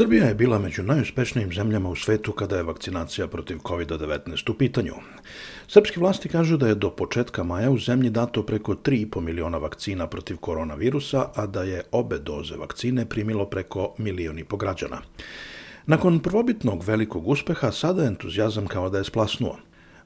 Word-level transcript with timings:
Srbija 0.00 0.24
je 0.24 0.34
bila 0.34 0.58
među 0.58 0.82
najuspešnijim 0.82 1.52
zemljama 1.52 1.88
u 1.88 1.96
svetu 1.96 2.32
kada 2.32 2.56
je 2.56 2.62
vakcinacija 2.62 3.26
protiv 3.28 3.58
COVID-19 3.58 4.50
u 4.50 4.54
pitanju. 4.54 4.94
Srpski 5.68 6.00
vlasti 6.00 6.28
kažu 6.28 6.56
da 6.56 6.68
je 6.68 6.74
do 6.74 6.90
početka 6.90 7.44
maja 7.44 7.70
u 7.70 7.78
zemlji 7.78 8.10
dato 8.10 8.42
preko 8.42 8.74
3,5 8.74 9.20
miliona 9.20 9.58
vakcina 9.58 10.06
protiv 10.06 10.36
koronavirusa, 10.36 11.26
a 11.34 11.46
da 11.46 11.62
je 11.62 11.82
obe 11.92 12.18
doze 12.18 12.56
vakcine 12.56 13.06
primilo 13.08 13.44
preko 13.46 13.94
milion 13.98 14.38
i 14.38 14.44
po 14.44 14.56
građana. 14.56 15.02
Nakon 15.86 16.20
prvobitnog 16.20 16.84
velikog 16.84 17.28
uspeha, 17.28 17.72
sada 17.72 18.04
entuzijazam 18.04 18.66
kao 18.66 18.90
da 18.90 18.98
je 18.98 19.04
splasnuo. 19.04 19.58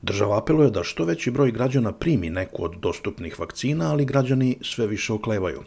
Država 0.04 0.38
apeluje 0.38 0.70
da 0.70 0.82
što 0.84 1.04
veći 1.04 1.30
broj 1.30 1.50
građana 1.50 1.92
primi 1.92 2.30
neku 2.30 2.64
od 2.64 2.74
dostupnih 2.76 3.38
vakcina, 3.40 3.90
ali 3.90 4.04
građani 4.04 4.56
sve 4.62 4.86
više 4.86 5.12
oklevaju. 5.12 5.62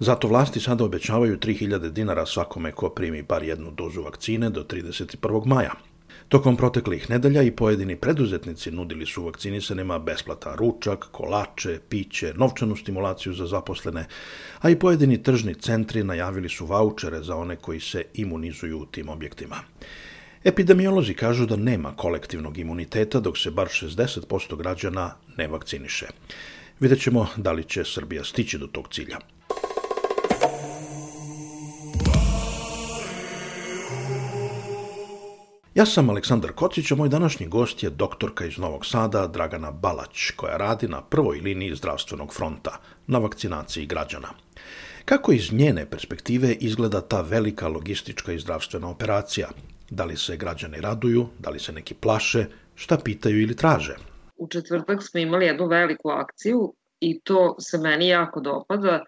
Zato 0.00 0.28
vlasti 0.28 0.60
sada 0.60 0.84
obećavaju 0.84 1.38
3000 1.38 1.90
dinara 1.90 2.26
svakome 2.26 2.72
ko 2.72 2.88
primi 2.88 3.22
bar 3.22 3.42
jednu 3.42 3.70
dozu 3.70 4.02
vakcine 4.02 4.50
do 4.50 4.62
31. 4.64 5.46
maja. 5.46 5.72
Tokom 6.28 6.56
proteklih 6.56 7.10
nedelja 7.10 7.42
i 7.42 7.50
pojedini 7.50 7.96
preduzetnici 7.96 8.70
nudili 8.70 9.06
su 9.06 9.24
vakcinisanima 9.24 9.98
besplatan 9.98 10.56
ručak, 10.56 11.08
kolače, 11.12 11.78
piće, 11.88 12.32
novčanu 12.36 12.76
stimulaciju 12.76 13.32
za 13.32 13.46
zaposlene, 13.46 14.06
a 14.60 14.70
i 14.70 14.78
pojedini 14.78 15.22
tržni 15.22 15.54
centri 15.54 16.04
najavili 16.04 16.48
su 16.48 16.66
vaučere 16.66 17.22
za 17.22 17.36
one 17.36 17.56
koji 17.56 17.80
se 17.80 18.04
imunizuju 18.14 18.78
u 18.78 18.86
tim 18.86 19.08
objektima. 19.08 19.56
Epidemiolozi 20.46 21.14
kažu 21.14 21.46
da 21.46 21.56
nema 21.56 21.96
kolektivnog 21.96 22.58
imuniteta 22.58 23.20
dok 23.20 23.38
se 23.38 23.50
bar 23.50 23.66
60% 23.68 24.56
građana 24.56 25.14
ne 25.36 25.48
vakciniše. 25.48 26.06
Vidjet 26.80 27.00
ćemo 27.02 27.26
da 27.36 27.52
li 27.52 27.64
će 27.64 27.84
Srbija 27.84 28.24
stići 28.24 28.58
do 28.58 28.66
tog 28.66 28.88
cilja. 28.90 29.18
Ja 35.74 35.86
sam 35.86 36.10
Aleksandar 36.10 36.52
Kocić, 36.52 36.90
a 36.90 36.94
moj 36.94 37.08
današnji 37.08 37.46
gost 37.46 37.82
je 37.82 37.90
doktorka 37.90 38.46
iz 38.46 38.58
Novog 38.58 38.86
Sada, 38.86 39.26
Dragana 39.26 39.70
Balać, 39.70 40.30
koja 40.36 40.56
radi 40.56 40.88
na 40.88 41.02
prvoj 41.02 41.40
liniji 41.40 41.76
zdravstvenog 41.76 42.34
fronta, 42.34 42.78
na 43.06 43.18
vakcinaciji 43.18 43.86
građana. 43.86 44.28
Kako 45.04 45.32
iz 45.32 45.52
njene 45.52 45.90
perspektive 45.90 46.52
izgleda 46.52 47.00
ta 47.00 47.20
velika 47.20 47.68
logistička 47.68 48.32
i 48.32 48.38
zdravstvena 48.38 48.88
operacija? 48.88 49.48
Da 49.90 50.04
li 50.04 50.16
se 50.16 50.36
građani 50.36 50.80
raduju, 50.80 51.26
da 51.38 51.50
li 51.50 51.58
se 51.58 51.72
neki 51.72 51.94
plaše, 51.94 52.46
šta 52.74 52.98
pitaju 53.04 53.40
ili 53.42 53.56
traže? 53.56 53.96
U 54.36 54.48
četvrtak 54.48 55.02
smo 55.02 55.20
imali 55.20 55.46
jednu 55.46 55.66
veliku 55.66 56.10
akciju 56.10 56.74
i 57.00 57.20
to 57.20 57.56
se 57.58 57.78
meni 57.78 58.08
jako 58.08 58.40
dopada 58.40 59.04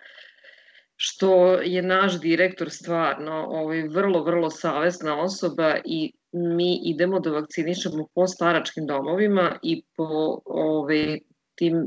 što 0.96 1.54
je 1.54 1.82
naš 1.82 2.20
direktor 2.20 2.70
stvarno 2.70 3.46
ovaj, 3.48 3.82
vrlo, 3.88 4.24
vrlo 4.24 4.50
savesna 4.50 5.20
osoba 5.20 5.76
i 5.84 6.12
mi 6.32 6.80
idemo 6.84 7.20
da 7.20 7.30
vakcinišemo 7.30 8.06
po 8.14 8.26
staračkim 8.26 8.86
domovima 8.86 9.58
i 9.62 9.82
po 9.96 10.40
ovaj, 10.44 11.18
tim 11.54 11.86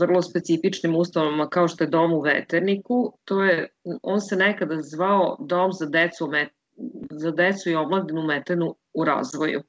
vrlo 0.00 0.22
specifičnim 0.22 0.96
ustanovama 0.96 1.48
kao 1.48 1.68
što 1.68 1.84
je 1.84 1.90
dom 1.90 2.12
u 2.12 2.20
Veterniku. 2.20 3.12
To 3.24 3.42
je, 3.44 3.68
on 4.02 4.20
se 4.20 4.36
nekada 4.36 4.82
zvao 4.82 5.36
dom 5.40 5.72
za 5.72 5.86
decu, 5.86 6.26
za 7.10 7.30
decu 7.30 7.70
i 7.70 7.74
omladinu 7.74 8.22
metenu 8.22 8.76
u 8.94 9.04
razvoju. 9.04 9.62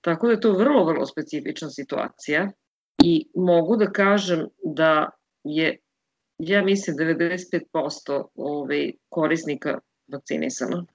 Tako 0.00 0.26
da 0.26 0.32
je 0.32 0.40
to 0.40 0.52
vrlo, 0.52 0.84
vrlo 0.84 1.06
specifična 1.06 1.70
situacija 1.70 2.50
i 3.02 3.26
mogu 3.34 3.76
da 3.76 3.92
kažem 3.92 4.46
da 4.64 5.10
je, 5.44 5.78
ja 6.38 6.64
mislim, 6.64 6.96
95% 6.96 8.24
ovaj, 8.34 8.92
korisnika 9.08 9.78
vakcinisano. 10.12 10.86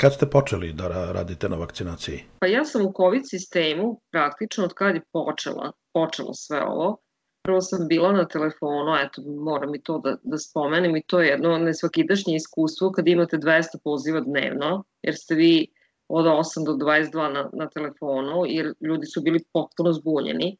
Kad 0.00 0.14
ste 0.14 0.30
počeli 0.30 0.72
da 0.72 1.12
radite 1.12 1.48
na 1.48 1.56
vakcinaciji? 1.56 2.24
Pa 2.38 2.46
ja 2.46 2.64
sam 2.64 2.86
u 2.86 2.92
COVID 2.96 3.22
sistemu 3.24 4.00
praktično 4.10 4.64
od 4.64 4.74
kad 4.74 4.94
je 4.94 5.02
počela, 5.12 5.72
počelo 5.92 6.34
sve 6.34 6.62
ovo. 6.62 6.96
Prvo 7.44 7.60
sam 7.60 7.88
bila 7.88 8.12
na 8.12 8.28
telefonu, 8.28 8.94
eto 9.04 9.22
moram 9.22 9.74
i 9.74 9.82
to 9.82 9.98
da, 9.98 10.16
da 10.22 10.38
spomenem 10.38 10.96
i 10.96 11.02
to 11.06 11.20
je 11.20 11.28
jedno 11.28 11.58
nesvakidašnje 11.58 12.36
iskustvo 12.36 12.92
kad 12.92 13.08
imate 13.08 13.36
200 13.36 13.62
poziva 13.84 14.20
dnevno, 14.20 14.84
jer 15.02 15.14
ste 15.14 15.34
vi 15.34 15.66
od 16.08 16.24
8 16.24 16.66
do 16.66 16.72
22 16.72 17.32
na, 17.32 17.50
na 17.52 17.68
telefonu, 17.68 18.44
jer 18.46 18.72
ljudi 18.80 19.06
su 19.06 19.22
bili 19.22 19.44
potpuno 19.52 19.92
zbunjeni. 19.92 20.56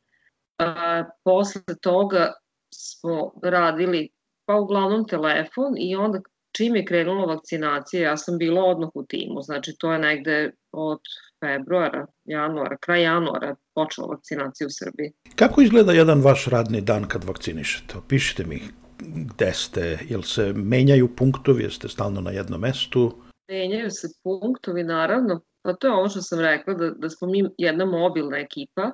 A, 0.58 1.04
posle 1.24 1.62
toga 1.80 2.32
smo 2.74 3.32
radili 3.42 4.08
pa 4.44 4.54
uglavnom 4.56 5.08
telefon 5.08 5.74
i 5.78 5.96
onda 5.96 6.20
čim 6.56 6.76
je 6.76 6.84
krenula 6.84 7.34
vakcinacija, 7.34 8.10
ja 8.10 8.16
sam 8.16 8.38
bila 8.38 8.64
odmah 8.64 8.90
u 8.94 9.04
timu, 9.04 9.42
znači 9.42 9.76
to 9.78 9.92
je 9.92 9.98
negde 9.98 10.50
od 10.72 11.00
februara, 11.44 12.06
januara, 12.24 12.76
kraj 12.76 13.02
januara 13.02 13.56
počela 13.74 14.06
vakcinacija 14.06 14.66
u 14.66 14.70
Srbiji. 14.70 15.12
Kako 15.36 15.62
izgleda 15.62 15.92
jedan 15.92 16.22
vaš 16.22 16.46
radni 16.46 16.80
dan 16.80 17.08
kad 17.08 17.24
vakcinišete? 17.24 17.98
Opišite 17.98 18.44
mi 18.44 18.60
gde 18.98 19.52
ste, 19.52 19.98
jel 20.08 20.22
se 20.22 20.52
menjaju 20.52 21.08
punktovi, 21.16 21.62
jeste 21.62 21.88
stalno 21.88 22.20
na 22.20 22.30
jednom 22.30 22.60
mestu? 22.60 23.12
Menjaju 23.48 23.90
se 23.90 24.08
punktovi, 24.22 24.84
naravno, 24.84 25.40
pa 25.62 25.72
to 25.72 25.86
je 25.86 25.92
ono 25.92 26.08
što 26.08 26.22
sam 26.22 26.40
rekla, 26.40 26.74
da, 26.74 26.90
da 26.90 27.10
smo 27.10 27.28
mi 27.28 27.44
jedna 27.58 27.84
mobilna 27.84 28.38
ekipa, 28.38 28.90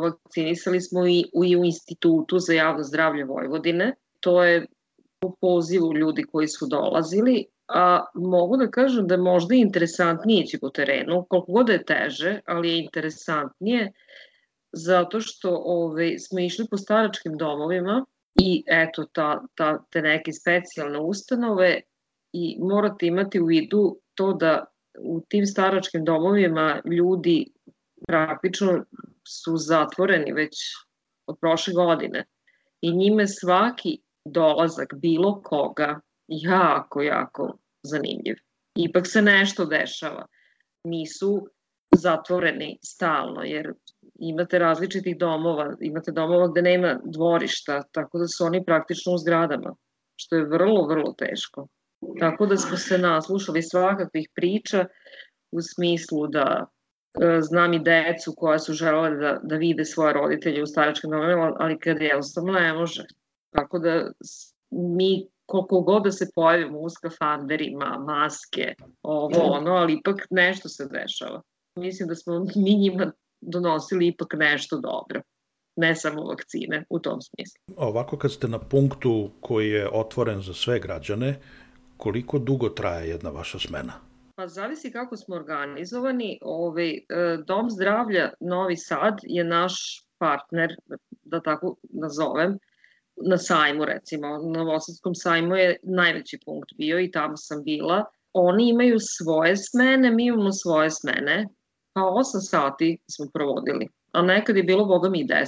vakcinisali 0.00 0.80
smo 0.80 1.06
i 1.06 1.24
u, 1.34 1.44
i 1.44 1.56
u 1.56 1.64
Institutu 1.64 2.38
za 2.38 2.52
javno 2.52 2.82
zdravlje 2.82 3.24
Vojvodine, 3.24 3.94
to 4.20 4.44
je 4.44 4.66
po 5.20 5.34
pozivu 5.40 5.96
ljudi 5.96 6.22
koji 6.32 6.48
su 6.48 6.66
dolazili, 6.66 7.44
a 7.68 8.04
mogu 8.14 8.56
da 8.56 8.70
kažem 8.70 9.06
da 9.06 9.14
je 9.14 9.20
možda 9.20 9.54
interesantnije 9.54 10.42
ići 10.42 10.58
po 10.60 10.70
terenu, 10.70 11.26
koliko 11.28 11.52
god 11.52 11.68
je 11.68 11.84
teže, 11.84 12.40
ali 12.46 12.68
je 12.68 12.84
interesantnije 12.84 13.92
zato 14.72 15.20
što 15.20 15.50
ove, 15.50 16.04
ovaj, 16.04 16.18
smo 16.18 16.40
išli 16.40 16.66
po 16.70 16.76
staračkim 16.76 17.36
domovima 17.36 18.04
i 18.42 18.64
eto 18.66 19.04
ta, 19.12 19.44
ta, 19.54 19.84
te 19.90 20.02
neke 20.02 20.32
specijalne 20.32 20.98
ustanove 20.98 21.80
i 22.32 22.56
morate 22.60 23.06
imati 23.06 23.40
u 23.40 23.46
vidu 23.46 23.98
to 24.14 24.32
da 24.32 24.64
u 24.98 25.20
tim 25.28 25.46
staračkim 25.46 26.04
domovima 26.04 26.80
ljudi 26.84 27.46
praktično 28.08 28.84
su 29.28 29.56
zatvoreni 29.56 30.32
već 30.32 30.56
od 31.26 31.36
prošle 31.40 31.74
godine 31.74 32.24
i 32.80 32.92
njime 32.92 33.26
svaki 33.26 33.98
dolazak 34.24 34.94
bilo 34.94 35.42
koga 35.42 36.00
jako, 36.28 37.02
jako 37.02 37.58
zanimljiv. 37.82 38.36
Ipak 38.74 39.06
se 39.06 39.22
nešto 39.22 39.64
dešava. 39.64 40.26
Nisu 40.84 41.46
zatvoreni 41.96 42.78
stalno, 42.82 43.42
jer 43.42 43.72
imate 44.18 44.58
različitih 44.58 45.18
domova, 45.18 45.74
imate 45.80 46.12
domova 46.12 46.48
gde 46.48 46.62
nema 46.62 47.00
dvorišta, 47.04 47.82
tako 47.92 48.18
da 48.18 48.28
su 48.28 48.44
oni 48.44 48.64
praktično 48.64 49.12
u 49.12 49.18
zgradama, 49.18 49.74
što 50.16 50.36
je 50.36 50.44
vrlo, 50.44 50.86
vrlo 50.86 51.12
teško. 51.12 51.66
Tako 52.20 52.46
da 52.46 52.56
smo 52.56 52.76
se 52.76 52.98
naslušali 52.98 53.62
svakakvih 53.62 54.28
priča 54.34 54.86
u 55.52 55.62
smislu 55.62 56.26
da 56.26 56.66
e, 57.20 57.40
znam 57.40 57.74
i 57.74 57.78
decu 57.78 58.34
koja 58.36 58.58
su 58.58 58.72
želele 58.72 59.16
da, 59.16 59.40
da 59.42 59.56
vide 59.56 59.84
svoje 59.84 60.12
roditelje 60.12 60.62
u 60.62 60.66
staračkim 60.66 61.10
domovima, 61.10 61.52
ali 61.58 61.78
kada 61.78 62.04
jednostavno 62.04 62.52
ne 62.52 62.72
može. 62.72 63.04
Tako 63.50 63.78
da 63.78 64.10
mi 64.70 65.28
koliko 65.46 65.80
god 65.80 66.02
da 66.04 66.12
se 66.12 66.30
pojavimo 66.34 66.78
u 66.78 66.90
skafanderima, 66.90 67.98
maske, 67.98 68.74
ovo, 69.02 69.42
ono, 69.42 69.70
ali 69.70 69.92
ipak 69.92 70.26
nešto 70.30 70.68
se 70.68 70.86
dešava. 70.86 71.42
Mislim 71.78 72.08
da 72.08 72.14
smo 72.14 72.38
mi 72.64 72.74
njima 72.74 73.12
donosili 73.40 74.06
ipak 74.06 74.34
nešto 74.38 74.80
dobro 74.80 75.20
ne 75.76 75.94
samo 75.94 76.22
vakcine 76.22 76.84
u 76.90 76.98
tom 76.98 77.20
smislu. 77.20 77.74
Ovako 77.76 78.16
kad 78.18 78.32
ste 78.32 78.48
na 78.48 78.58
punktu 78.58 79.30
koji 79.40 79.70
je 79.70 79.88
otvoren 79.92 80.42
za 80.42 80.54
sve 80.54 80.78
građane, 80.78 81.40
koliko 81.96 82.38
dugo 82.38 82.68
traje 82.68 83.08
jedna 83.08 83.30
vaša 83.30 83.58
smena? 83.58 83.92
Pa 84.34 84.48
zavisi 84.48 84.92
kako 84.92 85.16
smo 85.16 85.36
organizovani. 85.36 86.38
Ovaj, 86.42 86.90
e, 86.90 87.02
Dom 87.46 87.70
zdravlja 87.70 88.30
Novi 88.40 88.76
Sad 88.76 89.18
je 89.22 89.44
naš 89.44 90.02
partner, 90.18 90.76
da 91.24 91.40
tako 91.40 91.76
nazovem, 91.82 92.58
na 93.16 93.38
sajmu 93.38 93.84
recimo. 93.84 94.28
Na 94.28 94.58
Novosadskom 94.58 95.14
sajmu 95.14 95.56
je 95.56 95.76
najveći 95.82 96.38
punkt 96.44 96.70
bio 96.78 97.00
i 97.00 97.10
tamo 97.10 97.36
sam 97.36 97.64
bila. 97.64 98.04
Oni 98.32 98.68
imaju 98.68 98.96
svoje 98.98 99.56
smene, 99.56 100.10
mi 100.10 100.26
imamo 100.26 100.52
svoje 100.52 100.90
smene, 100.90 101.48
pa 101.92 102.00
8 102.00 102.22
sati 102.50 102.98
smo 103.10 103.26
provodili, 103.34 103.88
a 104.12 104.22
nekad 104.22 104.56
je 104.56 104.62
bilo, 104.62 104.84
boga 104.84 105.08
mi, 105.08 105.26
10. 105.26 105.46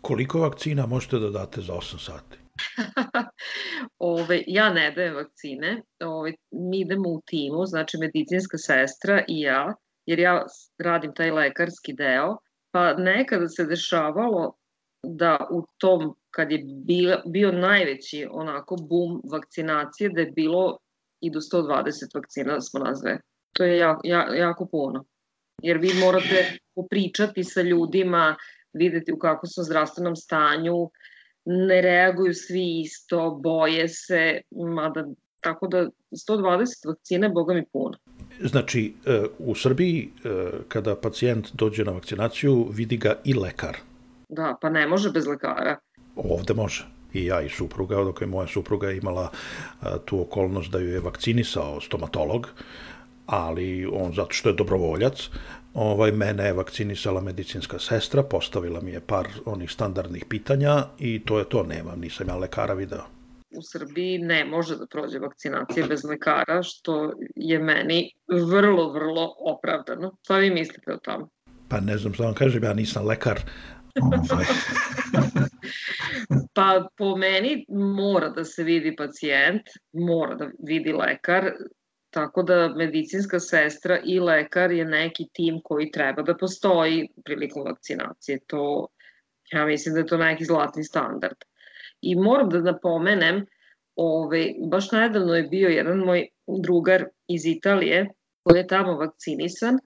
Koliko 0.00 0.40
vakcina 0.40 0.86
možete 0.86 1.18
da 1.18 1.30
date 1.30 1.60
za 1.60 1.72
8 1.72 1.98
sati? 1.98 2.38
Ove, 3.98 4.42
ja 4.46 4.72
ne 4.72 4.90
dajem 4.90 5.14
vakcine, 5.14 5.82
ove, 6.04 6.32
mi 6.50 6.80
idemo 6.80 7.08
u 7.08 7.22
timu, 7.26 7.66
znači 7.66 7.98
medicinska 7.98 8.58
sestra 8.58 9.24
i 9.28 9.40
ja, 9.40 9.74
jer 10.06 10.18
ja 10.18 10.44
radim 10.78 11.14
taj 11.14 11.30
lekarski 11.30 11.92
deo, 11.92 12.36
pa 12.70 12.94
nekada 12.94 13.48
se 13.48 13.64
dešavalo 13.64 14.52
da 15.02 15.48
u 15.50 15.66
tom, 15.78 16.14
kad 16.36 16.52
je 16.52 16.64
bio, 16.64 17.22
bio 17.26 17.52
najveći 17.52 18.26
onako 18.30 18.76
boom 18.76 19.22
vakcinacije, 19.32 20.10
da 20.10 20.20
je 20.20 20.30
bilo 20.30 20.78
i 21.20 21.30
do 21.30 21.40
120 21.40 22.14
vakcina 22.14 22.54
da 22.54 22.60
smo 22.60 22.80
nazve. 22.80 23.18
To 23.52 23.64
je 23.64 23.78
jako, 23.78 24.06
jako 24.36 24.66
puno. 24.66 25.04
Jer 25.62 25.78
vi 25.78 25.90
morate 26.00 26.58
popričati 26.74 27.44
sa 27.44 27.62
ljudima, 27.62 28.36
videti 28.72 29.12
u 29.12 29.18
kakvom 29.18 29.48
su 29.48 29.62
zdravstvenom 29.62 30.16
stanju, 30.16 30.90
ne 31.44 31.80
reaguju 31.80 32.34
svi 32.34 32.80
isto, 32.80 33.38
boje 33.42 33.88
se, 33.88 34.40
mada 34.50 35.04
tako 35.40 35.66
da 35.66 35.88
120 36.28 36.88
vakcine, 36.88 37.28
boga 37.28 37.54
mi 37.54 37.64
puno. 37.72 37.98
Znači, 38.40 38.94
e, 39.06 39.22
u 39.38 39.54
Srbiji, 39.54 40.08
e, 40.24 40.50
kada 40.68 40.96
pacijent 40.96 41.48
dođe 41.54 41.84
na 41.84 41.92
vakcinaciju, 41.92 42.68
vidi 42.70 42.96
ga 42.96 43.14
i 43.24 43.34
lekar. 43.34 43.76
Da, 44.28 44.56
pa 44.60 44.70
ne 44.70 44.86
može 44.86 45.10
bez 45.10 45.26
lekara. 45.26 45.78
Ovde 46.16 46.54
može. 46.54 46.86
I 47.12 47.24
ja 47.24 47.40
i 47.42 47.48
supruga, 47.48 47.96
dok 47.96 48.20
je 48.20 48.26
moja 48.26 48.46
supruga 48.46 48.90
imala 48.90 49.30
e, 49.30 49.86
tu 50.04 50.20
okolnost 50.20 50.70
da 50.70 50.78
ju 50.78 50.88
je 50.88 51.00
vakcinisao 51.00 51.80
stomatolog, 51.80 52.48
ali 53.26 53.86
on 53.92 54.14
zato 54.14 54.32
što 54.32 54.48
je 54.48 54.54
dobrovoljac, 54.54 55.28
ovaj, 55.74 56.12
mene 56.12 56.44
je 56.44 56.52
vakcinisala 56.52 57.20
medicinska 57.20 57.78
sestra, 57.78 58.22
postavila 58.22 58.80
mi 58.80 58.90
je 58.90 59.00
par 59.00 59.28
onih 59.44 59.70
standardnih 59.70 60.24
pitanja 60.28 60.84
i 60.98 61.22
to 61.24 61.38
je 61.38 61.44
to, 61.44 61.62
nemam, 61.62 62.00
nisam 62.00 62.28
ja 62.28 62.36
lekara 62.36 62.74
video. 62.74 63.02
U 63.50 63.62
Srbiji 63.62 64.18
ne 64.18 64.44
može 64.44 64.76
da 64.76 64.86
prođe 64.86 65.18
vakcinacija 65.18 65.86
bez 65.86 66.04
lekara, 66.04 66.62
što 66.62 67.12
je 67.36 67.58
meni 67.58 68.12
vrlo, 68.28 68.92
vrlo 68.92 69.34
opravdano. 69.38 70.16
Šta 70.22 70.38
vi 70.38 70.50
mislite 70.50 70.92
o 70.92 70.96
tom? 70.96 71.28
Pa 71.68 71.80
ne 71.80 71.98
znam 71.98 72.14
šta 72.14 72.24
vam 72.24 72.34
kažem, 72.34 72.64
ja 72.64 72.74
nisam 72.74 73.06
lekar. 73.06 73.40
Ovaj. 74.02 74.44
pa 76.56 76.88
po 76.96 77.16
meni 77.16 77.66
mora 77.68 78.28
da 78.28 78.44
se 78.44 78.64
vidi 78.64 78.96
pacijent, 78.96 79.62
mora 79.92 80.34
da 80.34 80.50
vidi 80.58 80.92
lekar, 80.92 81.50
Tako 82.16 82.42
da 82.42 82.68
medicinska 82.68 83.40
sestra 83.40 83.98
i 84.04 84.20
lekar 84.20 84.72
je 84.72 84.84
neki 84.84 85.26
tim 85.32 85.60
koji 85.64 85.90
treba 85.90 86.22
da 86.22 86.36
postoji 86.36 87.08
prilikom 87.24 87.64
vakcinacije. 87.66 88.38
To, 88.46 88.86
ja 89.52 89.66
mislim 89.66 89.94
da 89.94 90.00
je 90.00 90.06
to 90.06 90.16
neki 90.16 90.44
zlatni 90.44 90.84
standard. 90.84 91.36
I 92.00 92.14
moram 92.14 92.48
da 92.48 92.60
napomenem, 92.60 93.42
ove, 93.96 94.46
baš 94.70 94.92
nedavno 94.92 95.34
je 95.34 95.42
bio 95.42 95.68
jedan 95.68 95.98
moj 95.98 96.28
drugar 96.62 97.04
iz 97.28 97.46
Italije 97.46 98.08
koji 98.42 98.58
je 98.58 98.66
tamo 98.66 98.96
vakcinisan 98.96 99.78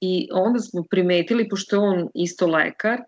i 0.00 0.28
onda 0.32 0.58
smo 0.58 0.84
primetili, 0.90 1.48
pošto 1.48 1.76
je 1.76 1.80
on 1.80 2.08
isto 2.14 2.46
lekar, 2.46 2.98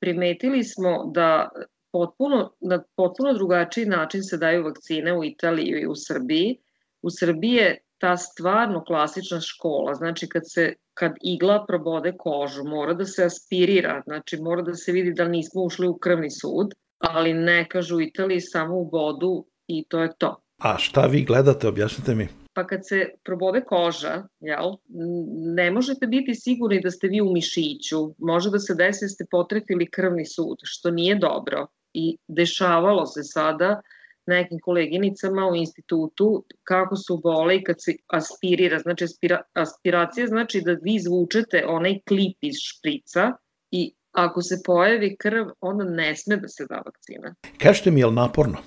primetili 0.00 0.64
smo 0.64 1.10
da 1.14 1.48
potpuno, 1.92 2.52
na 2.60 2.82
potpuno 2.96 3.32
drugačiji 3.34 3.86
način 3.86 4.22
se 4.22 4.36
daju 4.36 4.64
vakcine 4.64 5.18
u 5.18 5.24
Italiji 5.24 5.80
i 5.82 5.86
u 5.86 5.94
Srbiji. 5.96 6.56
U 7.02 7.10
Srbiji 7.10 7.54
je 7.54 7.78
ta 7.98 8.16
stvarno 8.16 8.84
klasična 8.84 9.40
škola, 9.40 9.94
znači 9.94 10.28
kad 10.28 10.42
se 10.46 10.74
kad 10.94 11.14
igla 11.22 11.64
probode 11.68 12.12
kožu, 12.18 12.64
mora 12.64 12.94
da 12.94 13.04
se 13.04 13.24
aspirira, 13.24 14.02
znači 14.06 14.40
mora 14.42 14.62
da 14.62 14.74
se 14.74 14.92
vidi 14.92 15.12
da 15.12 15.28
nismo 15.28 15.62
ušli 15.62 15.88
u 15.88 15.98
krvni 15.98 16.30
sud, 16.30 16.74
ali 16.98 17.34
ne 17.34 17.68
kažu 17.68 17.96
u 17.96 18.00
Italiji 18.00 18.40
samo 18.40 18.74
u 18.74 18.88
vodu 18.92 19.44
i 19.66 19.84
to 19.88 20.02
je 20.02 20.10
to. 20.18 20.36
A 20.58 20.78
šta 20.78 21.06
vi 21.06 21.22
gledate, 21.24 21.68
objasnite 21.68 22.14
mi? 22.14 22.28
Pa 22.52 22.66
kad 22.66 22.86
se 22.86 23.10
probode 23.24 23.60
koža, 23.60 24.22
jel, 24.40 24.72
ne 25.56 25.70
možete 25.70 26.06
biti 26.06 26.34
sigurni 26.34 26.80
da 26.80 26.90
ste 26.90 27.08
vi 27.08 27.20
u 27.20 27.32
mišiću, 27.32 28.14
može 28.18 28.50
da 28.50 28.58
se 28.58 28.74
desi 28.74 29.04
da 29.04 29.08
ste 29.08 29.26
potrefili 29.30 29.90
krvni 29.90 30.26
sud, 30.26 30.58
što 30.62 30.90
nije 30.90 31.14
dobro. 31.14 31.66
I 32.00 32.16
dešavalo 32.28 33.06
se 33.06 33.22
sada 33.22 33.80
nekim 34.26 34.58
koleginicama 34.62 35.48
u 35.48 35.54
institutu 35.56 36.44
kako 36.62 36.96
su 36.96 37.20
bole 37.22 37.56
i 37.56 37.64
kad 37.64 37.76
se 37.78 37.96
aspirira, 38.06 38.78
znači 38.78 39.04
aspira, 39.04 39.42
aspiracija 39.52 40.26
znači 40.26 40.60
da 40.60 40.72
vi 40.72 40.94
izvučete 40.94 41.64
onaj 41.66 41.98
klip 42.08 42.36
iz 42.40 42.54
šprica 42.60 43.32
i 43.70 43.94
ako 44.12 44.42
se 44.42 44.60
pojavi 44.64 45.16
krv, 45.16 45.46
onda 45.60 45.84
ne 45.84 46.16
sme 46.16 46.36
da 46.36 46.48
se 46.48 46.66
da 46.68 46.82
vakcina. 46.86 47.34
Kažete 47.58 47.90
mi, 47.90 48.00
je 48.00 48.06
li 48.06 48.14
naporno? 48.14 48.58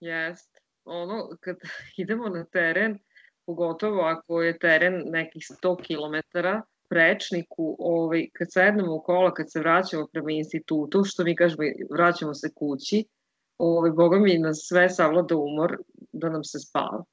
Jest. 0.00 0.50
Ono, 0.84 1.28
kad 1.40 1.56
idemo 2.02 2.28
na 2.28 2.44
teren, 2.44 2.98
pogotovo 3.46 4.02
ako 4.02 4.42
je 4.42 4.58
teren 4.58 5.02
nekih 5.06 5.42
100 5.62 5.76
km, 5.86 6.38
prečniku, 6.90 7.76
ovaj, 7.78 8.26
kad 8.32 8.52
sednemo 8.52 8.94
u 8.94 9.02
kola, 9.02 9.34
kad 9.34 9.52
se 9.52 9.60
vraćamo 9.60 10.06
prema 10.12 10.30
institutu, 10.30 11.04
što 11.04 11.24
mi 11.24 11.36
kažemo, 11.36 11.62
vraćamo 11.90 12.34
se 12.34 12.50
kući, 12.54 13.04
ovaj, 13.58 13.90
boga 13.90 14.18
mi 14.18 14.38
nas 14.38 14.58
sve 14.68 14.88
savlada 14.90 15.36
umor 15.36 15.76
da 16.12 16.28
nam 16.28 16.44
se 16.44 16.58
spava. 16.58 17.04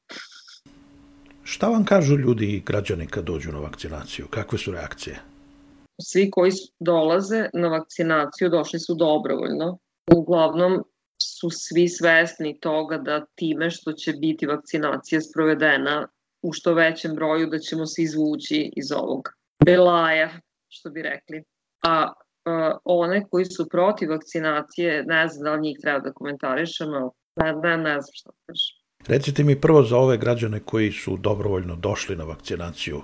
Šta 1.43 1.67
vam 1.67 1.86
kažu 1.86 2.17
ljudi 2.17 2.46
i 2.46 2.60
građani 2.60 3.07
kad 3.07 3.24
dođu 3.24 3.51
na 3.51 3.60
vakcinaciju? 3.60 4.27
Kakve 4.29 4.57
su 4.60 4.72
reakcije? 4.72 5.19
Svi 6.01 6.31
koji 6.31 6.51
dolaze 6.79 7.50
na 7.53 7.67
vakcinaciju 7.67 8.50
došli 8.50 8.79
su 8.79 8.96
dobrovoljno. 8.96 9.77
Uglavnom 10.15 10.84
su 11.22 11.50
svi 11.50 11.88
svesni 11.89 12.60
toga 12.60 12.98
da 12.98 13.25
time 13.36 13.72
što 13.72 13.93
će 13.93 14.13
biti 14.13 14.46
vakcinacija 14.46 15.22
sprovedena 15.22 16.07
u 16.41 16.53
što 16.53 16.74
većem 16.74 17.15
broju 17.15 17.48
da 17.48 17.60
ćemo 17.60 17.86
se 17.86 18.01
izvući 18.01 18.72
iz 18.75 18.91
ovog 18.91 19.37
belaja, 19.67 20.29
što 20.69 20.89
bi 20.89 21.01
rekli. 21.01 21.43
A 21.83 22.13
one 22.83 23.25
koji 23.29 23.45
su 23.45 23.67
protiv 23.69 24.09
vakcinacije, 24.09 25.03
ne 25.03 25.27
znam 25.27 25.43
da 25.43 25.53
li 25.53 25.62
njih 25.62 25.77
treba 25.81 26.00
da 26.00 26.13
komentarišemo, 26.13 27.12
ne, 27.36 27.53
ne, 27.63 27.77
ne 27.77 27.95
znam 28.01 28.13
šta 28.13 28.29
da 28.29 28.38
kažem. 28.45 28.77
Recite 29.07 29.43
mi 29.43 29.62
prvo 29.62 29.83
za 29.83 29.97
ove 29.97 30.17
građane 30.17 30.59
koji 30.59 30.91
su 30.91 31.17
dobrovoljno 31.17 31.75
došli 31.75 32.15
na 32.15 32.24
vakcinaciju, 32.24 33.01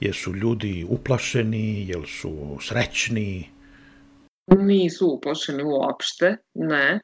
jesu 0.00 0.34
ljudi 0.34 0.86
uplašeni, 0.88 1.88
jel 1.88 2.04
su 2.04 2.56
srećni? 2.60 3.50
Nisu 4.58 5.08
uplašeni 5.08 5.62
uopšte, 5.62 6.36
ne. 6.54 6.86
E, 6.86 7.00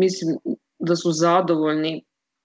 mislim 0.00 0.36
da 0.78 0.96
su 0.96 1.12
zadovoljni 1.12 2.04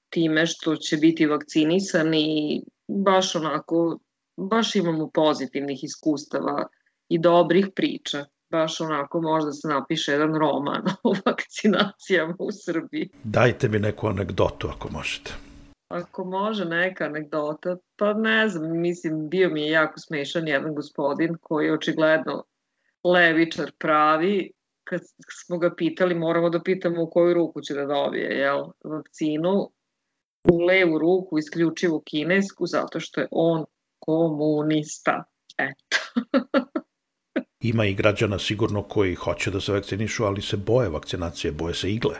time 0.09 0.45
što 0.45 0.75
će 0.75 0.97
biti 0.97 1.25
vakcinisani 1.25 2.21
i 2.21 2.63
baš 2.87 3.35
onako, 3.35 3.99
baš 4.37 4.75
imamo 4.75 5.09
pozitivnih 5.13 5.83
iskustava 5.83 6.67
i 7.09 7.19
dobrih 7.19 7.67
priča. 7.75 8.25
Baš 8.49 8.81
onako 8.81 9.21
možda 9.21 9.51
se 9.51 9.67
napiše 9.67 10.11
jedan 10.11 10.35
roman 10.35 10.83
o 11.03 11.15
vakcinacijama 11.25 12.35
u 12.39 12.49
Srbiji. 12.51 13.09
Dajte 13.23 13.69
mi 13.69 13.79
neku 13.79 14.07
anegdotu 14.07 14.67
ako 14.67 14.89
možete. 14.91 15.31
Ako 15.87 16.25
može 16.25 16.65
neka 16.65 17.05
anegdota, 17.05 17.77
pa 17.95 18.13
ne 18.13 18.49
znam, 18.49 18.81
mislim, 18.81 19.29
bio 19.29 19.49
mi 19.49 19.61
je 19.61 19.71
jako 19.71 19.99
smešan 19.99 20.47
jedan 20.47 20.75
gospodin 20.75 21.37
koji 21.41 21.65
je 21.65 21.73
očigledno 21.73 22.43
levičar 23.03 23.71
pravi, 23.77 24.51
kad 24.83 25.01
smo 25.45 25.57
ga 25.57 25.75
pitali, 25.75 26.15
moramo 26.15 26.49
da 26.49 26.61
pitamo 26.61 27.03
u 27.03 27.09
koju 27.09 27.33
ruku 27.33 27.61
će 27.61 27.73
da 27.73 27.85
dobije 27.85 28.37
jel, 28.37 28.65
vakcinu, 28.83 29.69
u 30.51 30.57
levu 30.57 30.99
ruku, 30.99 31.37
isključivo 31.37 32.01
kinesku, 32.05 32.65
zato 32.65 32.99
što 32.99 33.21
je 33.21 33.27
on 33.31 33.65
komunista. 34.05 35.23
Eto. 35.57 35.97
Ima 37.69 37.85
i 37.85 37.93
građana 37.93 38.39
sigurno 38.39 38.83
koji 38.83 39.15
hoće 39.15 39.51
da 39.51 39.59
se 39.61 39.73
vakcinišu, 39.73 40.23
ali 40.23 40.41
se 40.41 40.57
boje 40.57 40.89
vakcinacije, 40.89 41.51
boje 41.51 41.73
se 41.73 41.91
igle. 41.91 42.15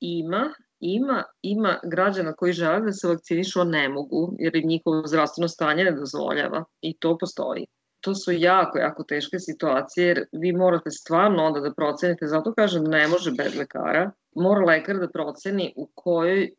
Ima, 0.00 0.52
ima, 0.80 1.24
ima 1.42 1.78
građana 1.84 2.32
koji 2.32 2.52
žele 2.52 2.80
da 2.80 2.92
se 2.92 3.08
vakcinišu, 3.08 3.60
a 3.60 3.64
ne 3.64 3.88
mogu, 3.88 4.34
jer 4.38 4.56
im 4.56 4.68
njihovo 4.68 5.06
zdravstveno 5.06 5.48
stanje 5.48 5.84
ne 5.84 5.92
dozvoljava. 5.92 6.64
I 6.80 6.96
to 6.98 7.18
postoji. 7.18 7.66
To 8.00 8.14
su 8.14 8.32
jako, 8.32 8.78
jako 8.78 9.04
teške 9.04 9.38
situacije, 9.38 10.06
jer 10.06 10.24
vi 10.32 10.52
morate 10.52 10.90
stvarno 10.90 11.44
onda 11.44 11.60
da 11.60 11.74
procenite, 11.74 12.26
zato 12.26 12.54
kažem 12.54 12.84
ne 12.84 13.08
može 13.08 13.30
bez 13.30 13.56
lekara, 13.56 14.10
mora 14.36 14.64
lekar 14.64 14.96
da 14.96 15.08
proceni 15.08 15.72
u 15.76 15.90
kojoj 15.94 16.50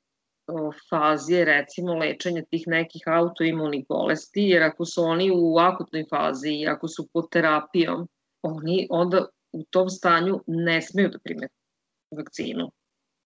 fazi 0.89 1.34
je 1.34 1.46
recimo 1.46 1.93
lečenje 1.93 2.43
tih 2.50 2.63
nekih 2.67 3.01
autoimunih 3.05 3.86
bolesti, 3.89 4.41
jer 4.41 4.63
ako 4.63 4.86
su 4.86 5.03
oni 5.03 5.31
u 5.36 5.58
akutnoj 5.58 6.05
fazi 6.10 6.50
i 6.50 6.67
ako 6.67 6.88
su 6.88 7.08
pod 7.13 7.29
terapijom, 7.31 8.08
oni 8.41 8.88
onda 8.89 9.25
u 9.51 9.63
tom 9.63 9.89
stanju 9.89 10.43
ne 10.48 10.81
smeju 10.81 11.10
da 11.10 11.20
prime 11.20 11.48
vakcinu. 12.17 12.72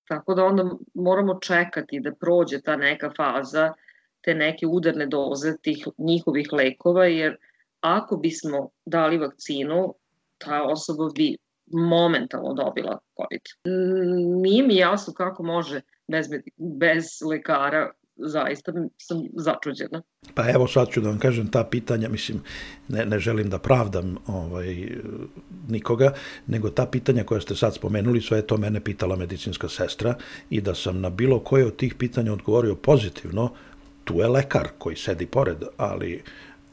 Tako 0.08 0.34
da 0.34 0.44
onda 0.44 0.70
moramo 0.94 1.39
čekati 1.39 2.00
da 2.00 2.12
prođe 2.12 2.62
ta 2.62 2.75
neka 2.75 3.12
faza, 3.17 3.74
te 4.22 4.36
neke 4.36 4.67
udarne 4.67 5.05
doze 5.05 5.58
tih 5.62 5.88
njihovih 5.98 6.53
lekova, 6.53 7.05
jer 7.05 7.38
ako 7.79 8.17
bismo 8.17 8.70
dali 8.86 9.17
vakcinu, 9.17 9.96
ta 10.38 10.63
osoba 10.63 11.10
bi 11.15 11.38
momentalno 11.72 12.53
dobila 12.53 13.00
COVID. 13.17 13.41
Nije 14.41 14.63
mi 14.63 14.75
jasno 14.75 15.13
kako 15.13 15.44
može 15.44 15.82
bez, 16.08 16.28
bez 16.58 17.06
lekara 17.30 17.92
zaista 18.18 18.72
sam 18.98 19.18
začuđena. 19.34 20.02
Pa 20.34 20.50
evo 20.50 20.68
sad 20.68 20.90
ću 20.90 21.02
da 21.02 21.10
vam 21.10 21.20
kažem 21.20 21.48
ta 21.48 21.64
pitanja, 21.64 22.10
mislim, 22.10 22.42
ne, 22.88 23.06
ne 23.06 23.20
želim 23.20 23.50
da 23.50 23.60
pravdam 23.60 24.18
ovaj, 24.28 24.88
nikoga, 25.68 26.14
nego 26.48 26.70
ta 26.70 26.86
pitanja 26.86 27.24
koja 27.24 27.42
ste 27.42 27.56
sad 27.56 27.76
spomenuli, 27.76 28.22
sve 28.22 28.38
je 28.38 28.48
to 28.48 28.58
mene 28.58 28.80
pitala 28.80 29.16
medicinska 29.16 29.70
sestra 29.70 30.16
i 30.50 30.62
da 30.62 30.76
sam 30.76 31.02
na 31.02 31.10
bilo 31.10 31.40
koje 31.40 31.66
od 31.66 31.76
tih 31.76 31.96
pitanja 31.96 32.34
odgovorio 32.34 32.76
pozitivno, 32.76 33.52
tu 34.04 34.20
je 34.20 34.28
lekar 34.28 34.68
koji 34.78 34.96
sedi 34.96 35.26
pored, 35.26 35.64
ali 35.78 36.24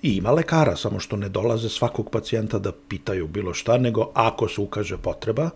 i 0.02 0.16
ima 0.16 0.30
lekara, 0.30 0.76
samo 0.76 1.00
što 1.00 1.16
ne 1.16 1.28
dolaze 1.28 1.68
svakog 1.68 2.10
pacijenta 2.10 2.58
da 2.58 2.72
pitaju 2.88 3.28
bilo 3.28 3.54
šta, 3.54 3.78
nego 3.78 4.10
ako 4.14 4.48
se 4.48 4.60
ukaže 4.60 4.96
potreba, 4.96 5.50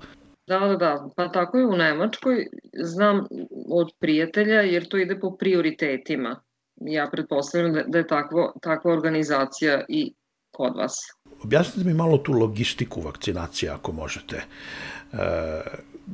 Da, 0.47 0.59
da, 0.59 0.77
da. 0.77 1.09
Pa 1.17 1.29
tako 1.29 1.59
je 1.59 1.67
u 1.67 1.77
Nemačkoj. 1.77 2.47
Znam 2.83 3.27
od 3.69 3.91
prijatelja 3.99 4.61
jer 4.61 4.89
to 4.89 4.97
ide 4.97 5.21
po 5.21 5.37
prioritetima. 5.37 6.41
Ja 6.81 7.09
pretpostavljam 7.13 7.73
da, 7.73 7.83
da 7.83 7.99
je 7.99 8.07
takvo, 8.07 8.53
takva 8.63 8.93
organizacija 8.93 9.85
i 9.89 10.15
kod 10.51 10.77
vas. 10.77 10.95
Objasnite 11.43 11.89
mi 11.89 11.95
malo 11.95 12.19
tu 12.19 12.33
logistiku 12.33 13.01
vakcinacije 13.01 13.71
ako 13.71 13.93
možete. 13.93 14.37
E, 14.37 15.17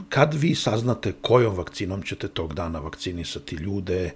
kad 0.09 0.35
vi 0.35 0.55
saznate 0.55 1.13
kojom 1.21 1.57
vakcinom 1.57 2.03
ćete 2.03 2.29
tog 2.29 2.55
dana 2.55 2.79
vakcinisati 2.79 3.57
ljude, 3.57 4.11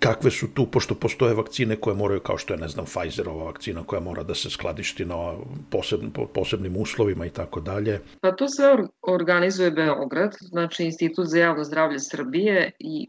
kakve 0.00 0.30
su 0.30 0.54
tu, 0.54 0.66
pošto 0.66 0.94
postoje 0.94 1.34
vakcine 1.34 1.76
koje 1.76 1.96
moraju, 1.96 2.20
kao 2.20 2.38
što 2.38 2.54
je, 2.54 2.60
ne 2.60 2.68
znam, 2.68 2.86
Pfizerova 2.86 3.44
vakcina 3.44 3.84
koja 3.84 4.00
mora 4.00 4.22
da 4.22 4.34
se 4.34 4.50
skladišti 4.50 5.04
na 5.04 5.34
posebn, 5.70 6.10
posebnim 6.34 6.76
uslovima 6.76 7.26
i 7.26 7.30
tako 7.30 7.60
dalje. 7.60 8.00
Pa 8.20 8.32
to 8.32 8.48
sve 8.48 8.76
organizuje 9.02 9.70
Beograd, 9.70 10.36
znači 10.40 10.84
Institut 10.84 11.26
za 11.26 11.38
javno 11.38 11.64
zdravlje 11.64 11.98
Srbije 11.98 12.70
i 12.78 13.08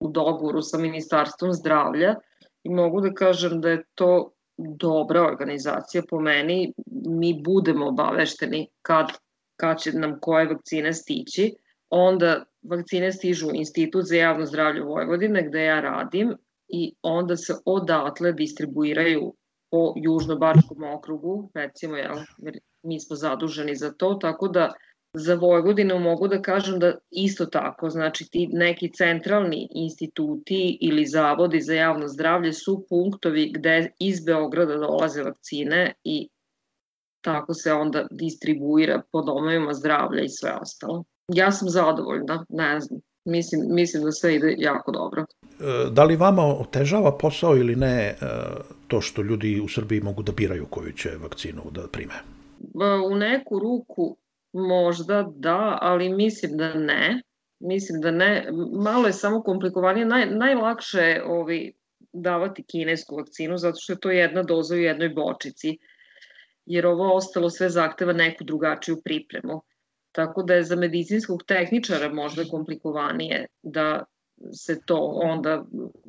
u 0.00 0.08
dogovoru 0.08 0.62
sa 0.62 0.78
Ministarstvom 0.78 1.52
zdravlja 1.52 2.14
i 2.62 2.70
mogu 2.70 3.00
da 3.00 3.14
kažem 3.14 3.60
da 3.60 3.70
je 3.70 3.84
to 3.94 4.30
dobra 4.56 5.22
organizacija 5.22 6.02
po 6.10 6.20
meni. 6.20 6.72
Mi 7.06 7.42
budemo 7.44 7.88
obavešteni 7.88 8.68
kad, 8.82 9.06
kad 9.56 9.80
će 9.80 9.92
nam 9.92 10.18
koje 10.20 10.46
vakcine 10.46 10.92
stići. 10.92 11.54
Onda 11.90 12.44
vakcine 12.64 13.12
stižu 13.12 13.48
u 13.48 13.54
Institut 13.54 14.04
za 14.04 14.16
javno 14.16 14.46
zdravlje 14.46 14.82
Vojvodine 14.82 15.48
gde 15.48 15.64
ja 15.64 15.80
radim 15.80 16.34
i 16.68 16.94
onda 17.02 17.36
se 17.36 17.54
odatle 17.64 18.32
distribuiraju 18.32 19.34
po 19.70 19.92
Južno-Bačkom 19.96 20.94
okrugu, 20.96 21.50
recimo, 21.54 21.96
jel, 21.96 22.16
jer 22.38 22.58
mi 22.82 23.00
smo 23.00 23.16
zaduženi 23.16 23.74
za 23.74 23.92
to, 23.92 24.14
tako 24.14 24.48
da 24.48 24.72
za 25.14 25.34
Vojvodinu 25.34 25.98
mogu 25.98 26.28
da 26.28 26.42
kažem 26.42 26.78
da 26.78 26.94
isto 27.10 27.46
tako, 27.46 27.90
znači 27.90 28.28
ti 28.30 28.48
neki 28.52 28.92
centralni 28.92 29.68
instituti 29.70 30.78
ili 30.80 31.06
zavodi 31.06 31.60
za 31.60 31.74
javno 31.74 32.08
zdravlje 32.08 32.52
su 32.52 32.86
punktovi 32.88 33.52
gde 33.54 33.92
iz 33.98 34.24
Beograda 34.24 34.76
dolaze 34.76 35.22
vakcine 35.22 35.92
i 36.04 36.28
tako 37.20 37.54
se 37.54 37.72
onda 37.72 38.06
distribuira 38.10 39.02
po 39.12 39.22
domovima 39.22 39.74
zdravlja 39.74 40.22
i 40.22 40.28
sve 40.28 40.52
ostalo. 40.62 41.04
Ja 41.28 41.52
sam 41.52 41.68
zadovoljna, 41.68 42.44
ne 42.48 42.80
znam. 42.80 43.00
Mislim, 43.24 43.60
mislim 43.68 44.02
da 44.02 44.12
sve 44.12 44.34
ide 44.34 44.54
jako 44.58 44.92
dobro. 44.92 45.24
E, 45.60 45.90
da 45.90 46.04
li 46.04 46.16
vama 46.16 46.42
otežava 46.42 47.18
posao 47.18 47.56
ili 47.56 47.76
ne 47.76 47.96
e, 47.96 48.14
to 48.88 49.00
što 49.00 49.22
ljudi 49.22 49.60
u 49.60 49.68
Srbiji 49.68 50.00
mogu 50.00 50.22
da 50.22 50.32
biraju 50.32 50.66
koju 50.66 50.92
će 50.92 51.10
vakcinu 51.22 51.62
da 51.70 51.88
prime? 51.92 52.14
U 53.10 53.14
neku 53.14 53.58
ruku 53.58 54.16
možda 54.52 55.30
da, 55.36 55.78
ali 55.80 56.08
mislim 56.08 56.56
da 56.56 56.74
ne. 56.74 57.22
Mislim 57.60 58.00
da 58.00 58.10
ne. 58.10 58.48
Malo 58.84 59.06
je 59.06 59.12
samo 59.12 59.42
komplikovanije. 59.42 60.06
Naj, 60.06 60.26
najlakše 60.30 60.98
je 60.98 61.24
ovi, 61.24 61.72
davati 62.14 62.62
kinesku 62.62 63.16
vakcinu 63.16 63.58
zato 63.58 63.76
što 63.80 63.92
je 63.92 64.00
to 64.00 64.10
jedna 64.10 64.42
doza 64.42 64.74
u 64.74 64.78
jednoj 64.78 65.08
bočici 65.08 65.78
jer 66.66 66.86
ovo 66.86 67.14
ostalo 67.14 67.50
sve 67.50 67.68
zahteva 67.68 68.12
neku 68.12 68.44
drugačiju 68.44 69.00
pripremu. 69.04 69.62
Tako 70.14 70.42
da 70.42 70.54
je 70.54 70.64
za 70.64 70.76
medicinskog 70.76 71.42
tehničara 71.46 72.08
možda 72.08 72.44
komplikovanije 72.50 73.46
da 73.62 74.04
se 74.52 74.80
to 74.86 74.96
onda 75.22 75.64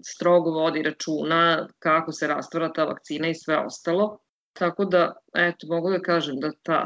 strogo 0.06 0.52
vodi 0.52 0.82
računa 0.84 1.68
kako 1.80 2.12
se 2.12 2.28
rastvara 2.28 2.74
ta 2.74 2.84
vakcina 2.84 3.28
i 3.28 3.36
sve 3.36 3.58
ostalo. 3.58 4.18
Tako 4.54 4.86
da, 4.86 5.14
eto, 5.34 5.68
mogu 5.68 5.90
da 5.90 6.00
kažem 6.00 6.40
da 6.40 6.52
ta 6.64 6.86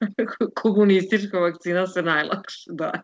komunistička 0.62 1.38
vakcina 1.38 1.86
se 1.86 2.02
najlakše 2.02 2.70
daje. 2.70 3.02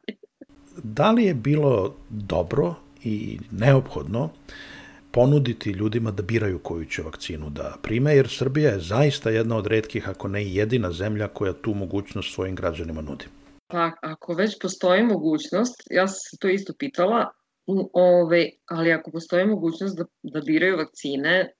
Da 0.82 1.10
li 1.10 1.24
je 1.24 1.34
bilo 1.34 1.94
dobro 2.10 2.74
i 3.04 3.38
neophodno 3.50 4.30
ponuditi 5.10 5.70
ljudima 5.70 6.10
da 6.10 6.22
biraju 6.22 6.58
koju 6.58 6.84
će 6.84 7.02
vakcinu 7.02 7.50
da 7.50 7.76
prime, 7.82 8.16
jer 8.16 8.28
Srbija 8.28 8.70
je 8.70 8.80
zaista 8.80 9.30
jedna 9.30 9.56
od 9.56 9.66
redkih, 9.66 10.08
ako 10.08 10.28
ne 10.28 10.44
jedina 10.52 10.92
zemlja 10.92 11.28
koja 11.28 11.52
tu 11.52 11.74
mogućnost 11.74 12.34
svojim 12.34 12.54
građanima 12.54 13.00
nudi. 13.00 13.24
Pa 13.68 13.92
ako 14.02 14.34
već 14.34 14.58
postoji 14.62 15.02
mogućnost, 15.02 15.82
ja 15.90 16.08
sam 16.08 16.18
se 16.30 16.36
to 16.40 16.48
isto 16.48 16.72
pitala, 16.78 17.30
ove, 17.92 18.50
ali 18.66 18.92
ako 18.92 19.10
postoji 19.10 19.46
mogućnost 19.46 19.96
da, 19.96 20.04
da 20.22 20.40
biraju 20.40 20.76
vakcine, 20.76 21.52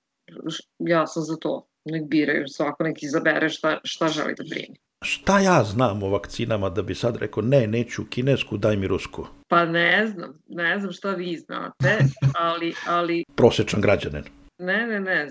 ja 0.79 1.07
sam 1.07 1.23
za 1.23 1.35
to. 1.35 1.65
Nek 1.85 2.03
biraju, 2.07 2.47
svako 2.47 2.83
nek 2.83 3.03
izabere 3.03 3.49
šta, 3.49 3.79
šta 3.83 4.07
želi 4.07 4.33
da 4.37 4.43
primi. 4.49 4.77
Šta 5.01 5.39
ja 5.39 5.63
znam 5.63 6.03
o 6.03 6.09
vakcinama 6.09 6.69
da 6.69 6.81
bi 6.81 6.95
sad 6.95 7.15
rekao 7.15 7.43
ne, 7.43 7.67
neću 7.67 8.05
kinesku, 8.09 8.57
daj 8.57 8.75
mi 8.75 8.87
rusku? 8.87 9.27
Pa 9.47 9.65
ne 9.65 10.07
znam, 10.07 10.33
ne 10.47 10.79
znam 10.79 10.91
šta 10.91 11.11
vi 11.11 11.37
znate, 11.37 11.97
ali... 12.39 12.73
ali... 12.87 13.23
Prosečan 13.35 13.81
građanin. 13.81 14.23
Ne, 14.57 14.87
ne, 14.87 14.99
ne, 14.99 15.27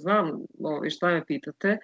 znam 0.00 0.30
ovi, 0.64 0.90
šta 0.90 1.08
me 1.08 1.24
pitate, 1.26 1.78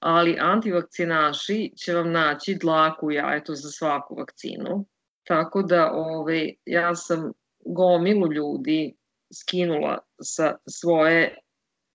ali 0.00 0.36
antivakcinaši 0.40 1.72
će 1.76 1.94
vam 1.94 2.12
naći 2.12 2.54
dlaku 2.60 3.06
u 3.06 3.12
jajetu 3.12 3.54
za 3.54 3.70
svaku 3.70 4.14
vakcinu. 4.14 4.86
Tako 5.26 5.62
da 5.62 5.92
ove, 5.92 6.52
ja 6.66 6.94
sam 6.94 7.32
gomilu 7.64 8.32
ljudi 8.32 8.96
skinula 9.34 9.98
sa 10.22 10.56
svoje 10.68 11.38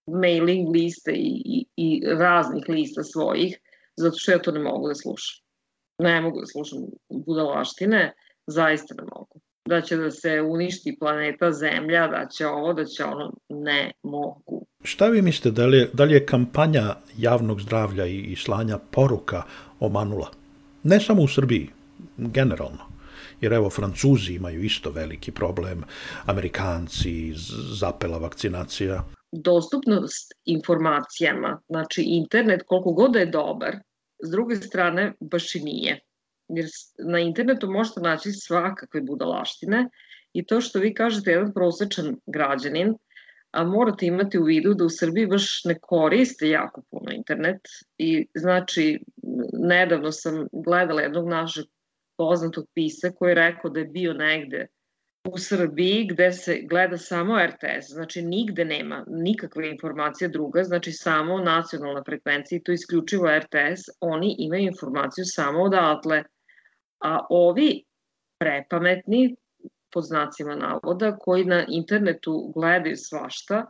mailing 0.07 0.69
liste 0.69 1.11
i, 1.11 1.41
i, 1.45 1.67
i 1.75 2.01
raznih 2.05 2.63
lista 2.67 3.03
svojih, 3.03 3.57
zato 3.97 4.17
što 4.17 4.31
ja 4.31 4.39
to 4.39 4.51
ne 4.51 4.59
mogu 4.59 4.87
da 4.87 4.95
slušam. 4.95 5.45
Ne 5.99 6.21
mogu 6.21 6.39
da 6.39 6.45
slušam 6.45 6.79
budalaštine, 7.09 8.13
zaista 8.47 8.95
ne 8.95 9.03
mogu. 9.03 9.39
Da 9.69 9.81
će 9.81 9.97
da 9.97 10.11
se 10.11 10.41
uništi 10.41 10.97
planeta 10.99 11.51
Zemlja, 11.51 12.07
da 12.07 12.27
će 12.27 12.47
ovo, 12.47 12.73
da 12.73 12.85
će 12.85 13.03
ono, 13.03 13.33
ne 13.49 13.91
mogu. 14.03 14.65
Šta 14.83 15.07
vi 15.07 15.21
mislite, 15.21 15.51
da 15.51 15.65
li 15.65 15.77
je, 15.77 15.89
da 15.93 16.03
li 16.03 16.13
je 16.13 16.25
kampanja 16.25 16.95
javnog 17.17 17.61
zdravlja 17.61 18.05
i, 18.05 18.19
i 18.19 18.35
slanja 18.35 18.77
poruka 18.91 19.43
omanula? 19.79 20.31
Ne 20.83 20.99
samo 20.99 21.21
u 21.21 21.27
Srbiji, 21.27 21.69
generalno. 22.17 22.95
Jer 23.41 23.53
evo, 23.53 23.69
Francuzi 23.69 24.33
imaju 24.33 24.63
isto 24.63 24.91
veliki 24.91 25.31
problem, 25.31 25.83
Amerikanci, 26.25 27.33
zapela 27.79 28.17
vakcinacija. 28.17 29.03
Dostupnost 29.31 30.33
informacijama, 30.45 31.61
znači 31.67 32.03
internet 32.05 32.61
koliko 32.65 32.91
god 32.91 33.11
da 33.11 33.19
je 33.19 33.25
dobar, 33.25 33.75
s 34.23 34.31
druge 34.31 34.55
strane 34.55 35.13
baš 35.19 35.55
i 35.55 35.59
nije. 35.59 35.99
Jer 36.47 36.65
na 36.99 37.19
internetu 37.19 37.71
možete 37.71 37.99
naći 37.99 38.31
svakakve 38.31 39.01
budalaštine 39.01 39.89
i 40.33 40.45
to 40.45 40.61
što 40.61 40.79
vi 40.79 40.93
kažete 40.93 41.31
jedan 41.31 41.53
prosečan 41.53 42.15
građanin, 42.25 42.93
a 43.51 43.63
morate 43.63 44.05
imati 44.05 44.39
u 44.39 44.43
vidu 44.43 44.73
da 44.73 44.85
u 44.85 44.89
Srbiji 44.89 45.27
baš 45.27 45.63
ne 45.65 45.79
koriste 45.81 46.49
jako 46.49 46.81
puno 46.91 47.11
internet 47.11 47.61
i 47.97 48.27
znači 48.35 48.99
nedavno 49.53 50.11
sam 50.11 50.47
gledala 50.51 51.01
jednog 51.01 51.29
našeg 51.29 51.65
poznatog 52.17 52.67
pisa 52.73 53.11
koji 53.11 53.31
je 53.31 53.35
rekao 53.35 53.69
da 53.71 53.79
je 53.79 53.85
bio 53.85 54.13
negde 54.13 54.67
u 55.25 55.37
Srbiji 55.37 56.07
gde 56.11 56.31
se 56.31 56.61
gleda 56.69 56.97
samo 56.97 57.39
RTS, 57.45 57.87
znači 57.87 58.21
nigde 58.21 58.65
nema 58.65 59.03
nikakve 59.07 59.69
informacije 59.69 60.27
druga, 60.27 60.63
znači 60.63 60.91
samo 60.91 61.37
nacionalna 61.39 62.03
frekvencija 62.05 62.57
i 62.57 62.63
to 62.63 62.71
isključivo 62.71 63.37
RTS, 63.37 63.81
oni 63.99 64.35
imaju 64.39 64.63
informaciju 64.63 65.25
samo 65.25 65.63
odatle. 65.63 66.23
A 67.05 67.25
ovi 67.29 67.83
prepametni, 68.39 69.35
pod 69.93 70.03
znacima 70.03 70.55
navoda, 70.55 71.15
koji 71.17 71.45
na 71.45 71.65
internetu 71.69 72.51
gledaju 72.55 72.95
svašta, 72.97 73.65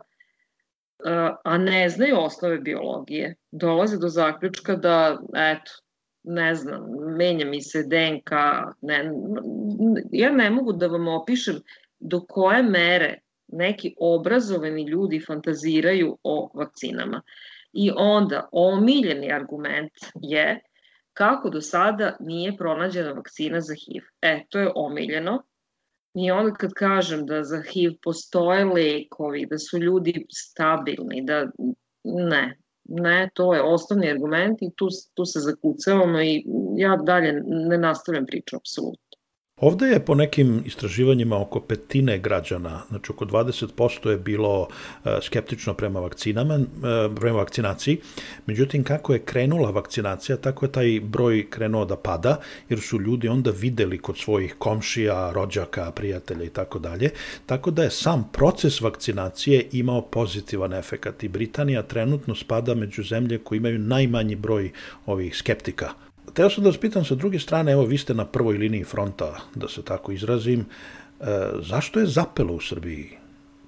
a 1.44 1.58
ne 1.58 1.88
znaju 1.88 2.16
osnove 2.18 2.58
biologije, 2.58 3.34
dolaze 3.52 3.98
do 3.98 4.08
zaključka 4.08 4.76
da, 4.76 5.18
eto, 5.34 5.72
ne 6.24 6.54
znam, 6.54 6.80
menja 7.16 7.46
mi 7.46 7.60
se 7.62 7.82
DNK, 7.82 8.30
ne, 8.82 9.10
ja 10.12 10.30
ne 10.32 10.50
mogu 10.50 10.72
da 10.72 10.86
vam 10.86 11.08
opišem 11.08 11.60
do 12.00 12.20
koje 12.28 12.62
mere 12.62 13.18
neki 13.48 13.94
obrazovani 14.00 14.88
ljudi 14.88 15.24
fantaziraju 15.26 16.18
o 16.22 16.50
vakcinama. 16.54 17.22
I 17.72 17.90
onda 17.96 18.48
omiljeni 18.52 19.32
argument 19.32 19.92
je 20.22 20.60
kako 21.16 21.50
do 21.50 21.60
sada 21.60 22.16
nije 22.20 22.56
pronađena 22.56 23.12
vakcina 23.12 23.60
za 23.60 23.74
HIV. 23.74 24.04
E, 24.22 24.44
to 24.48 24.58
je 24.58 24.72
omiljeno. 24.74 25.42
I 26.14 26.30
onda 26.30 26.54
kad 26.54 26.72
kažem 26.72 27.26
da 27.26 27.42
za 27.44 27.62
HIV 27.72 27.92
postoje 28.02 28.64
lekovi, 28.64 29.46
da 29.50 29.58
su 29.58 29.78
ljudi 29.78 30.26
stabilni, 30.30 31.22
da 31.24 31.46
ne, 32.04 32.58
Ne, 32.88 33.30
to 33.34 33.54
je 33.54 33.62
osnovni 33.62 34.10
argument 34.10 34.62
i 34.62 34.70
tu, 34.76 34.88
tu 35.14 35.24
se 35.24 35.40
zakucavamo 35.40 36.22
i 36.22 36.44
ja 36.76 36.96
dalje 36.96 37.32
ne 37.46 37.78
nastavljam 37.78 38.26
priču, 38.26 38.56
apsolutno. 38.56 39.05
Ovde 39.60 39.86
je 39.86 40.04
po 40.04 40.14
nekim 40.14 40.62
istraživanjima 40.66 41.40
oko 41.40 41.60
petine 41.60 42.18
građana, 42.18 42.82
znači 42.88 43.12
oko 43.12 43.24
20% 43.24 44.10
je 44.10 44.18
bilo 44.18 44.68
e, 45.04 45.18
skeptično 45.22 45.74
prema 45.74 46.00
vakcinama, 46.00 46.54
e, 46.54 46.60
prema 47.14 47.38
vakcinaciji. 47.38 47.98
Međutim, 48.46 48.84
kako 48.84 49.12
je 49.12 49.18
krenula 49.24 49.70
vakcinacija, 49.70 50.36
tako 50.36 50.64
je 50.64 50.72
taj 50.72 51.00
broj 51.02 51.46
krenuo 51.50 51.84
da 51.84 51.96
pada, 51.96 52.40
jer 52.68 52.80
su 52.80 53.00
ljudi 53.00 53.28
onda 53.28 53.50
videli 53.50 53.98
kod 53.98 54.18
svojih 54.18 54.54
komšija, 54.58 55.32
rođaka, 55.32 55.90
prijatelja 55.90 56.44
i 56.44 56.50
tako 56.50 56.78
dalje. 56.78 57.10
Tako 57.46 57.70
da 57.70 57.82
je 57.82 57.90
sam 57.90 58.28
proces 58.32 58.80
vakcinacije 58.80 59.68
imao 59.72 60.02
pozitivan 60.02 60.72
efekat 60.72 61.24
i 61.24 61.28
Britanija 61.28 61.82
trenutno 61.82 62.34
spada 62.34 62.74
među 62.74 63.02
zemlje 63.02 63.38
koji 63.38 63.56
imaju 63.56 63.78
najmanji 63.78 64.34
broj 64.34 64.72
ovih 65.06 65.36
skeptika 65.36 66.05
Teo 66.36 66.50
sam 66.50 66.64
da 66.64 66.68
vas 66.70 66.78
pitam 66.78 67.04
sa 67.04 67.14
druge 67.14 67.38
strane, 67.38 67.72
evo 67.72 67.84
vi 67.84 67.98
ste 67.98 68.14
na 68.14 68.24
prvoj 68.24 68.58
liniji 68.58 68.84
fronta, 68.84 69.40
da 69.54 69.68
se 69.68 69.82
tako 69.82 70.12
izrazim, 70.12 70.60
e, 70.60 71.24
zašto 71.62 72.00
je 72.00 72.06
zapelo 72.06 72.54
u 72.54 72.60
Srbiji? 72.60 73.18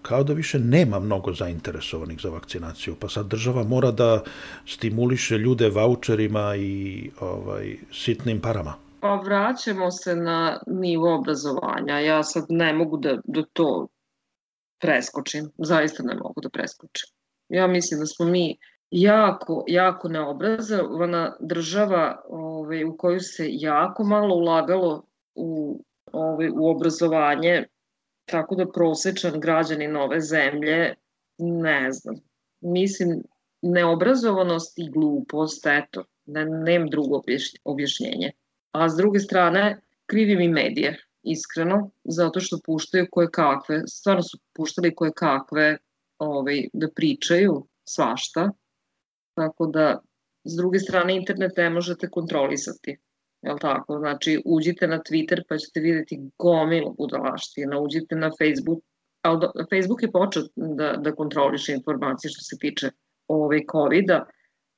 Kao 0.03 0.25
da 0.25 0.33
više 0.33 0.59
nema 0.59 0.99
mnogo 0.99 1.33
zainteresovanih 1.33 2.21
za 2.21 2.29
vakcinaciju, 2.29 2.97
pa 3.01 3.09
sad 3.09 3.27
država 3.27 3.63
mora 3.65 3.91
da 3.91 4.23
stimuliše 4.67 5.39
ljude 5.39 5.71
voucherima 5.71 6.57
i 6.57 7.11
ovaj, 7.21 7.77
sitnim 7.93 8.41
parama. 8.41 8.75
Pa 9.01 9.15
vraćamo 9.15 9.91
se 9.91 10.17
na 10.17 10.61
nivo 10.67 11.15
obrazovanja. 11.15 11.99
Ja 11.99 12.23
sad 12.23 12.45
ne 12.49 12.73
mogu 12.73 12.97
da, 12.97 13.19
da 13.25 13.43
to 13.53 13.89
preskočim. 14.81 15.51
Zaista 15.59 16.03
ne 16.03 16.15
mogu 16.15 16.41
da 16.41 16.49
preskočim. 16.49 17.09
Ja 17.49 17.67
mislim 17.67 18.01
da 18.01 18.07
smo 18.07 18.27
mi 18.27 18.57
jako, 18.91 19.65
jako 19.67 20.09
neobrazovana 20.09 21.37
država 21.41 22.23
ovaj, 22.29 22.85
u 22.85 22.97
koju 22.97 23.21
se 23.21 23.47
jako 23.49 24.05
malo 24.05 24.35
ulagalo 24.35 25.05
u, 25.35 25.81
ovaj, 26.13 26.51
u 26.51 26.69
obrazovanje, 26.69 27.65
tako 28.25 28.55
da 28.55 28.73
prosečan 28.73 29.41
građanin 29.41 29.97
ove 29.97 30.21
zemlje, 30.21 30.95
ne 31.39 31.93
znam, 31.93 32.15
mislim, 32.61 33.23
neobrazovanost 33.63 34.79
i 34.79 34.91
glupost, 34.91 35.67
eto, 35.67 36.05
ne, 36.27 36.45
nem 36.45 36.89
drugo 36.91 37.23
objašnjenje. 37.65 38.33
A 38.73 38.89
s 38.89 38.97
druge 38.97 39.19
strane, 39.19 39.81
krivim 40.07 40.41
i 40.41 40.49
medije, 40.49 40.97
iskreno, 41.23 41.91
zato 42.05 42.41
što 42.41 42.59
puštaju 42.65 43.07
koje 43.11 43.31
kakve, 43.31 43.83
stvarno 43.87 44.23
su 44.23 44.39
puštali 44.53 44.95
koje 44.95 45.13
kakve 45.13 45.79
ovaj, 46.19 46.69
da 46.73 46.89
pričaju 46.91 47.67
svašta, 47.85 48.51
Tako 49.39 49.67
da, 49.67 49.99
s 50.45 50.57
druge 50.57 50.79
strane, 50.79 51.17
internet 51.17 51.57
ne 51.57 51.71
možete 51.71 52.11
kontrolisati. 52.11 52.97
Jel 53.43 53.59
tako? 53.59 53.99
Znači, 53.99 54.43
uđite 54.45 54.87
na 54.87 54.99
Twitter 54.99 55.43
pa 55.49 55.57
ćete 55.57 55.81
videti 55.81 56.21
gomilu 56.39 56.95
budalaština, 56.99 57.81
uđite 57.81 58.17
na 58.17 58.31
Facebook, 58.39 58.83
ali 59.23 59.41
do, 59.41 59.53
Facebook 59.71 60.03
je 60.03 60.13
počeo 60.13 60.43
da, 60.57 60.93
da 60.97 61.15
kontroliše 61.15 61.73
informacije 61.73 62.31
što 62.31 62.41
se 62.41 62.57
tiče 62.61 62.91
ove 63.29 63.61
COVID-a, 63.73 64.25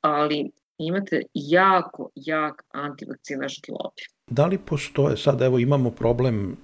ali 0.01 0.51
imate 0.79 1.23
jako, 1.35 2.11
jak 2.14 2.62
antivakcinaški 2.68 3.73
lobby. 3.73 4.05
Da 4.27 4.46
li 4.46 4.59
postoje, 4.59 5.16
sad 5.16 5.42
evo 5.42 5.59
imamo 5.59 5.90
problem 5.90 6.53
e, 6.53 6.57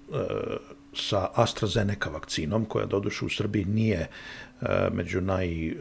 sa 0.94 1.28
AstraZeneca 1.34 2.10
vakcinom, 2.10 2.64
koja 2.64 2.86
doduše 2.86 3.24
u 3.24 3.28
Srbiji 3.28 3.64
nije 3.64 3.98
e, 3.98 4.08
među 4.92 5.20
naj 5.20 5.68
e, 5.68 5.74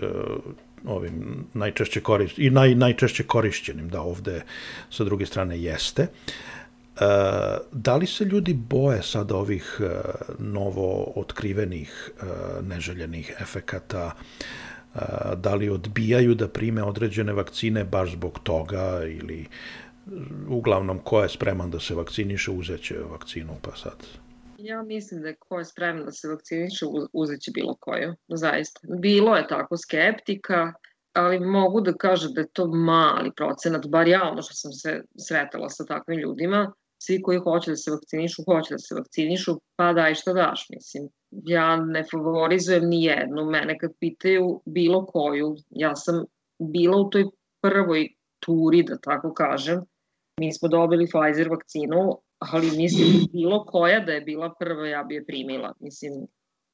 ovim 0.88 1.46
najčešće 1.54 2.02
korist, 2.02 2.40
i 2.40 2.50
naj, 2.50 2.76
najčešće 2.76 3.24
korišćenim, 3.24 3.90
da 3.90 4.02
ovde 4.02 4.42
sa 4.90 5.04
druge 5.04 5.26
strane 5.26 5.62
jeste. 5.62 6.02
E, 6.02 6.10
da 7.72 7.96
li 7.96 8.08
se 8.08 8.26
ljudi 8.26 8.54
boje 8.54 9.04
sada 9.04 9.36
ovih 9.36 9.80
e, 9.80 9.90
novo 10.40 11.14
otkrivenih 11.16 12.10
e, 12.10 12.26
neželjenih 12.64 13.34
efekata, 13.40 14.12
e, 14.96 15.00
da 15.36 15.56
li 15.56 15.70
odbijaju 15.70 16.36
da 16.36 16.48
prime 16.48 16.84
određene 16.84 17.34
vakcine 17.34 17.84
baš 17.84 18.12
zbog 18.12 18.40
toga 18.44 19.02
ili 19.06 19.46
uglavnom 20.48 21.00
ko 21.00 21.22
je 21.22 21.30
spreman 21.30 21.72
da 21.72 21.80
se 21.80 21.96
vakciniše 21.96 22.52
uzeće 22.52 22.96
vakcinu 23.12 23.58
pa 23.62 23.76
sad 23.76 24.25
Ja 24.58 24.84
mislim 24.84 25.22
da 25.22 25.28
je 25.28 25.36
ko 25.40 25.60
je 25.60 25.66
spreman 25.66 26.06
da 26.06 26.12
se 26.12 26.28
vakciniše, 26.28 26.86
uzeće 27.14 27.52
bilo 27.54 27.76
koju, 27.80 28.14
zaista. 28.28 28.80
Bilo 29.02 29.36
je 29.36 29.48
tako 29.48 29.78
skeptika, 29.78 30.74
ali 31.14 31.40
mogu 31.40 31.82
da 31.82 31.94
kažem 31.94 32.34
da 32.34 32.42
je 32.42 32.52
to 32.54 32.68
mali 32.68 33.32
procenat, 33.36 33.88
bar 33.88 34.08
ja 34.08 34.30
ono 34.32 34.42
što 34.42 34.54
sam 34.54 34.72
se 34.72 35.02
sretala 35.28 35.70
sa 35.70 35.86
takvim 35.86 36.20
ljudima, 36.20 36.74
svi 37.04 37.22
koji 37.22 37.40
hoće 37.40 37.72
da 37.72 37.76
se 37.76 37.92
vakcinišu, 37.92 38.44
hoće 38.44 38.74
da 38.74 38.78
se 38.78 38.96
vakcinišu, 38.96 39.60
pa 39.76 39.94
daj 39.94 40.16
šta 40.16 40.34
daš, 40.34 40.68
mislim. 40.70 41.10
Ja 41.32 41.76
ne 41.76 42.04
favorizujem 42.12 42.90
ni 42.90 43.04
jednu, 43.04 43.46
mene 43.46 43.78
kad 43.80 43.92
pitaju 44.00 44.62
bilo 44.66 45.06
koju, 45.06 45.56
ja 45.70 45.96
sam 45.96 46.24
bila 46.60 46.98
u 46.98 47.10
toj 47.10 47.26
prvoj 47.62 48.08
turi, 48.40 48.84
da 48.84 48.98
tako 48.98 49.34
kažem, 49.34 49.82
mi 50.40 50.54
smo 50.54 50.70
dobili 50.70 51.08
Pfizer 51.08 51.50
vakcinu, 51.50 52.22
ali 52.40 52.78
mislim 52.78 53.26
bilo 53.34 53.66
koja 53.66 54.00
da 54.00 54.12
je 54.12 54.22
bila 54.22 54.54
prva 54.60 54.88
ja 54.88 55.04
bi 55.04 55.16
je 55.16 55.26
primila. 55.26 55.74
Mislim, 55.80 56.14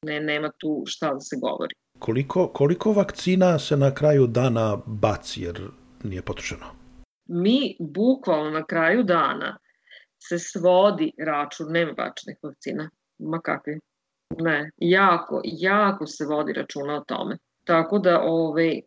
ne, 0.02 0.20
nema 0.20 0.50
tu 0.58 0.82
šta 0.86 1.14
da 1.14 1.20
se 1.20 1.36
govori. 1.40 1.74
Koliko, 1.98 2.48
koliko 2.48 2.92
vakcina 2.92 3.58
se 3.58 3.76
na 3.76 3.94
kraju 3.94 4.26
dana 4.26 4.78
baci 4.86 5.42
jer 5.42 5.68
nije 6.02 6.22
potrošeno? 6.22 6.66
Mi 7.28 7.76
bukvalno 7.80 8.50
na 8.50 8.64
kraju 8.64 9.02
dana 9.02 9.58
se 10.28 10.38
svodi 10.38 11.12
račun, 11.18 11.66
nema 11.70 11.92
bačnih 11.92 12.36
vakcina. 12.42 12.90
Ma 13.18 13.40
kakvi? 13.40 13.78
Ne, 14.38 14.70
jako, 14.76 15.40
jako 15.44 16.06
se 16.06 16.24
vodi 16.24 16.52
računa 16.52 16.96
o 16.96 17.04
tome. 17.04 17.38
Tako 17.64 17.98
da, 17.98 18.20
ovaj, 18.22 18.80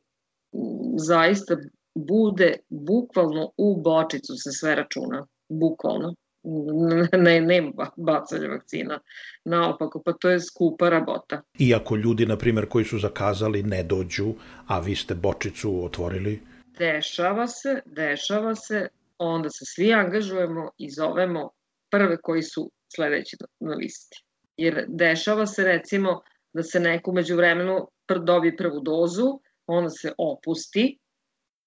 zaista 0.97 1.57
bude 1.95 2.53
bukvalno 2.69 3.51
u 3.57 3.81
bočicu 3.81 4.33
se 4.35 4.51
sve 4.51 4.75
računa. 4.75 5.25
Bukvalno 5.49 6.13
ne, 7.25 7.41
nema 7.41 7.89
bacanja 7.95 8.47
vakcina. 8.47 8.99
Naopako, 9.45 10.01
pa 10.05 10.13
to 10.13 10.29
je 10.29 10.39
skupa 10.39 10.89
rabota. 10.89 11.41
Iako 11.59 11.95
ljudi, 11.95 12.25
na 12.25 12.37
primjer, 12.37 12.69
koji 12.69 12.85
su 12.85 12.99
zakazali 12.99 13.63
ne 13.63 13.83
dođu, 13.83 14.33
a 14.67 14.79
vi 14.79 14.95
ste 14.95 15.15
bočicu 15.15 15.85
otvorili? 15.85 16.41
Dešava 16.77 17.47
se, 17.47 17.81
dešava 17.85 18.55
se, 18.55 18.87
onda 19.17 19.49
se 19.49 19.65
svi 19.65 19.93
angažujemo 19.93 20.69
i 20.77 20.89
zovemo 20.89 21.49
prve 21.91 22.17
koji 22.21 22.43
su 22.43 22.71
sledeći 22.95 23.37
na 23.59 23.75
listi. 23.75 24.23
Jer 24.57 24.85
dešava 24.87 25.45
se 25.45 25.63
recimo 25.63 26.21
da 26.53 26.63
se 26.63 26.79
neko 26.79 27.11
među 27.11 27.35
vremenu 27.35 27.87
dobije 28.07 28.57
prvu 28.57 28.79
dozu, 28.79 29.39
onda 29.67 29.89
se 29.89 30.13
opusti 30.17 30.99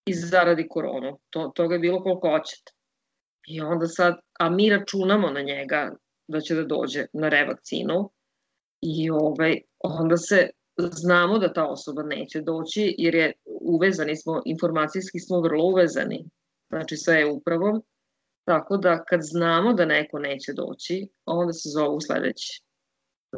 i 0.06 0.14
zaradi 0.14 0.66
koronu. 0.68 1.18
To, 1.30 1.52
toga 1.54 1.74
je 1.74 1.78
bilo 1.78 2.02
koliko 2.02 2.30
hoćete. 2.30 2.72
I 3.46 3.60
onda 3.60 3.86
sad, 3.86 4.14
a 4.38 4.50
mi 4.50 4.70
računamo 4.70 5.30
na 5.30 5.42
njega 5.42 5.94
da 6.28 6.40
će 6.40 6.54
da 6.54 6.64
dođe 6.64 7.06
na 7.12 7.28
revakcinu 7.28 8.10
i 8.80 9.10
ovaj, 9.10 9.60
onda 9.78 10.16
se 10.16 10.50
znamo 10.78 11.38
da 11.38 11.52
ta 11.52 11.66
osoba 11.66 12.02
neće 12.02 12.40
doći 12.40 12.94
jer 12.98 13.14
je 13.14 13.32
uvezani 13.60 14.16
smo, 14.16 14.42
informacijski 14.44 15.20
smo 15.20 15.40
vrlo 15.40 15.64
uvezani, 15.64 16.24
znači 16.68 16.96
sa 16.96 17.18
e-upravom, 17.18 17.82
tako 18.44 18.76
da 18.76 19.04
kad 19.04 19.20
znamo 19.22 19.72
da 19.72 19.84
neko 19.84 20.18
neće 20.18 20.52
doći, 20.52 21.08
onda 21.26 21.52
se 21.52 21.68
zovu 21.68 22.00
sledeći. 22.00 22.62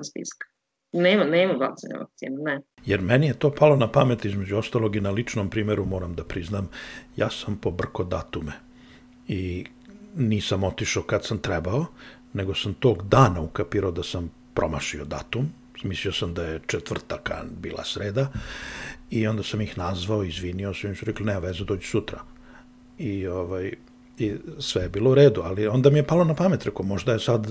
spiska. 0.02 0.46
Nema, 0.92 1.24
nema 1.24 1.52
bacanja 1.52 1.96
vakcina, 1.98 2.36
ne. 2.42 2.60
Jer 2.86 3.00
meni 3.00 3.26
je 3.26 3.38
to 3.38 3.54
palo 3.54 3.76
na 3.76 3.92
pamet 3.92 4.24
između 4.24 4.56
ostalog 4.56 4.96
i 4.96 5.00
na 5.00 5.10
ličnom 5.10 5.50
primeru 5.50 5.84
moram 5.84 6.14
da 6.14 6.24
priznam, 6.24 6.70
ja 7.16 7.30
sam 7.30 7.58
pobrko 7.60 8.04
datume 8.04 8.52
i 9.28 9.66
nisam 10.14 10.64
otišao 10.64 11.02
kad 11.02 11.24
sam 11.24 11.38
trebao, 11.38 11.86
nego 12.32 12.54
sam 12.54 12.74
tog 12.74 13.02
dana 13.08 13.40
ukapirao 13.40 13.90
da 13.90 14.02
sam 14.02 14.30
promašio 14.54 15.04
datum, 15.04 15.52
mislio 15.82 16.12
sam 16.12 16.34
da 16.34 16.44
je 16.44 16.60
četvrtak, 16.66 17.30
a 17.30 17.44
bila 17.50 17.84
sreda, 17.84 18.28
i 19.10 19.26
onda 19.26 19.42
sam 19.42 19.60
ih 19.60 19.78
nazvao, 19.78 20.24
izvinio 20.24 20.74
sam 20.74 20.90
im 20.90 20.96
su 20.96 21.04
rekli, 21.04 21.26
nema 21.26 21.38
veze, 21.38 21.64
dođi 21.64 21.86
sutra. 21.86 22.20
I, 22.98 23.26
ovaj, 23.26 23.72
I 24.18 24.34
sve 24.58 24.82
je 24.82 24.88
bilo 24.88 25.10
u 25.10 25.14
redu, 25.14 25.42
ali 25.44 25.66
onda 25.66 25.90
mi 25.90 25.98
je 25.98 26.06
palo 26.06 26.24
na 26.24 26.34
pamet, 26.34 26.64
rekao, 26.64 26.86
možda 26.86 27.12
je 27.12 27.20
sad 27.20 27.46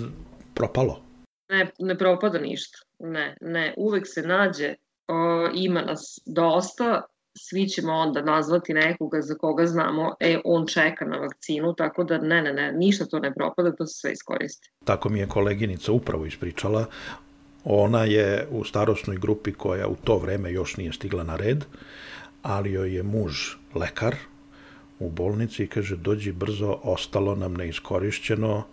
propalo. 0.53 1.01
Ne, 1.49 1.71
ne 1.79 1.97
propada 1.97 2.39
ništa. 2.39 2.77
Ne, 2.99 3.37
ne, 3.41 3.73
uvek 3.77 4.03
se 4.07 4.21
nađe, 4.21 4.75
o, 5.07 5.49
ima 5.53 5.81
nas 5.81 6.19
dosta, 6.25 7.01
svi 7.47 7.67
ćemo 7.67 7.93
onda 7.93 8.21
nazvati 8.21 8.73
nekoga 8.73 9.21
za 9.21 9.35
koga 9.35 9.65
znamo, 9.65 10.15
e, 10.19 10.39
on 10.45 10.67
čeka 10.67 11.05
na 11.05 11.17
vakcinu, 11.17 11.73
tako 11.75 12.03
da 12.03 12.17
ne, 12.17 12.41
ne, 12.41 12.53
ne, 12.53 12.71
ništa 12.71 13.05
to 13.05 13.19
ne 13.19 13.33
propada, 13.33 13.71
to 13.71 13.85
se 13.85 13.99
sve 13.99 14.11
iskoristi. 14.11 14.69
Tako 14.85 15.09
mi 15.09 15.19
je 15.19 15.27
koleginica 15.27 15.91
upravo 15.91 16.25
ispričala, 16.25 16.85
ona 17.63 18.03
je 18.03 18.47
u 18.51 18.63
starosnoj 18.63 19.17
grupi 19.17 19.53
koja 19.53 19.87
u 19.87 19.95
to 19.95 20.17
vreme 20.17 20.51
još 20.51 20.77
nije 20.77 20.93
stigla 20.93 21.23
na 21.23 21.35
red, 21.35 21.65
ali 22.41 22.71
joj 22.71 22.95
je 22.95 23.03
muž 23.03 23.55
lekar 23.75 24.15
u 24.99 25.09
bolnici 25.09 25.63
i 25.63 25.67
kaže 25.67 25.95
dođi 25.95 26.31
brzo, 26.31 26.79
ostalo 26.83 27.35
nam 27.35 27.53
neiskorišćeno, 27.53 28.63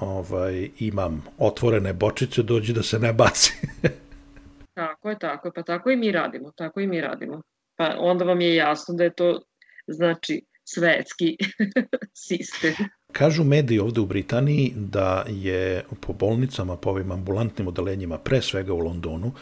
ovaj, 0.00 0.70
imam 0.78 1.24
otvorene 1.38 1.92
bočice, 1.92 2.42
dođi 2.42 2.72
da 2.72 2.82
se 2.82 2.98
ne 2.98 3.12
baci. 3.12 3.52
tako 4.74 5.10
je, 5.10 5.18
tako 5.18 5.48
je, 5.48 5.52
pa 5.52 5.62
tako 5.62 5.90
i 5.90 5.96
mi 5.96 6.12
radimo, 6.12 6.50
tako 6.50 6.80
i 6.80 6.86
mi 6.86 7.00
radimo. 7.00 7.42
Pa 7.78 7.96
onda 7.98 8.24
vam 8.24 8.40
je 8.40 8.54
jasno 8.54 8.94
da 8.94 9.04
je 9.04 9.14
to, 9.14 9.40
znači, 9.86 10.42
svetski 10.64 11.36
sistem. 12.28 12.74
Kažu 13.12 13.44
mediji 13.44 13.78
ovde 13.78 14.00
u 14.00 14.06
Britaniji 14.06 14.72
da 14.76 15.24
je 15.28 15.84
po 16.00 16.12
bolnicama, 16.12 16.76
po 16.76 16.90
ovim 16.90 17.12
ambulantnim 17.12 17.68
odelenjima, 17.68 18.18
pre 18.18 18.42
svega 18.42 18.74
u 18.74 18.78
Londonu, 18.78 19.32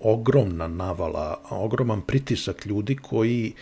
ogromna 0.00 0.68
navala, 0.68 1.40
ogroman 1.50 2.02
pritisak 2.06 2.66
ljudi 2.66 2.96
koji 2.96 3.52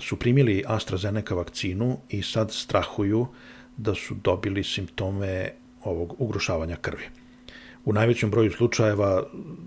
su 0.00 0.18
primili 0.18 0.64
AstraZeneca 0.66 1.34
vakcinu 1.34 1.98
i 2.08 2.22
sad 2.22 2.52
strahuju 2.52 3.26
da 3.76 3.94
su 3.94 4.14
dobili 4.14 4.64
simptome 4.64 5.50
ovog 5.84 6.14
ugrušavanja 6.18 6.76
krvi. 6.76 7.04
U 7.84 7.92
najvećem 7.92 8.30
broju 8.30 8.50
slučajeva 8.50 9.22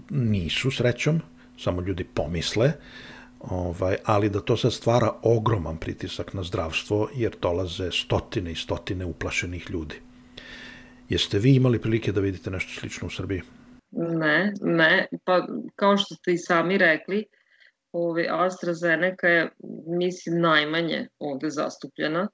nisu 0.10 0.72
srećom, 0.72 1.22
samo 1.58 1.82
ljudi 1.82 2.04
pomisle, 2.04 2.72
ovaj, 3.40 3.96
ali 4.06 4.30
da 4.30 4.42
to 4.42 4.58
sad 4.58 4.74
stvara 4.74 5.12
ogroman 5.24 5.78
pritisak 5.78 6.34
na 6.34 6.44
zdravstvo 6.44 7.10
jer 7.16 7.36
dolaze 7.42 7.92
stotine 7.92 8.52
i 8.52 8.56
stotine 8.56 9.06
uplašenih 9.06 9.70
ljudi. 9.70 9.96
Jeste 11.10 11.40
vi 11.40 11.56
imali 11.56 11.82
prilike 11.82 12.12
da 12.12 12.22
vidite 12.22 12.52
nešto 12.52 12.80
slično 12.80 13.08
u 13.08 13.10
Srbiji? 13.10 13.42
Ne, 13.92 14.54
ne, 14.62 15.08
pa 15.26 15.48
kao 15.76 15.98
što 15.98 16.16
ste 16.16 16.34
i 16.34 16.38
sami 16.38 16.78
rekli, 16.78 17.26
ovaj 17.92 18.28
AstraZeneca 18.30 19.28
je, 19.28 19.50
mislim, 19.88 20.42
najmanje 20.42 21.08
ovde 21.20 21.50
zastupljena, 21.50 22.28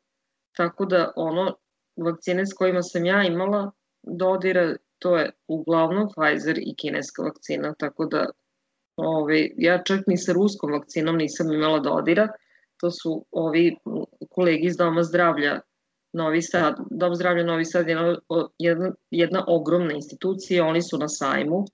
tako 0.57 0.85
da 0.85 1.11
ono, 1.15 1.55
vakcine 2.05 2.45
s 2.45 2.53
kojima 2.53 2.81
sam 2.81 3.05
ja 3.05 3.23
imala 3.23 3.71
dodira, 4.03 4.75
to 4.99 5.17
je 5.17 5.31
uglavnom 5.47 6.07
Pfizer 6.13 6.57
i 6.57 6.75
kineska 6.77 7.23
vakcina, 7.23 7.73
tako 7.79 8.05
da 8.05 8.25
Ove, 8.95 9.49
ja 9.57 9.81
čak 9.83 10.07
ni 10.07 10.17
sa 10.17 10.33
ruskom 10.33 10.71
vakcinom 10.71 11.17
nisam 11.17 11.51
imala 11.51 11.79
dodira. 11.79 12.27
To 12.81 12.91
su 12.91 13.25
ovi 13.31 13.77
kolegi 14.29 14.67
iz 14.67 14.77
Doma 14.77 15.03
zdravlja 15.03 15.59
Novi 16.13 16.41
Sad. 16.41 16.75
Dom 16.89 17.15
zdravlja 17.15 17.43
Novi 17.43 17.65
Sad 17.65 17.87
je 17.87 17.97
jedna, 18.59 18.91
jedna 19.11 19.45
ogromna 19.47 19.93
institucija, 19.93 20.65
oni 20.65 20.81
su 20.81 20.97
na 20.97 21.07
sajmu, 21.09 21.65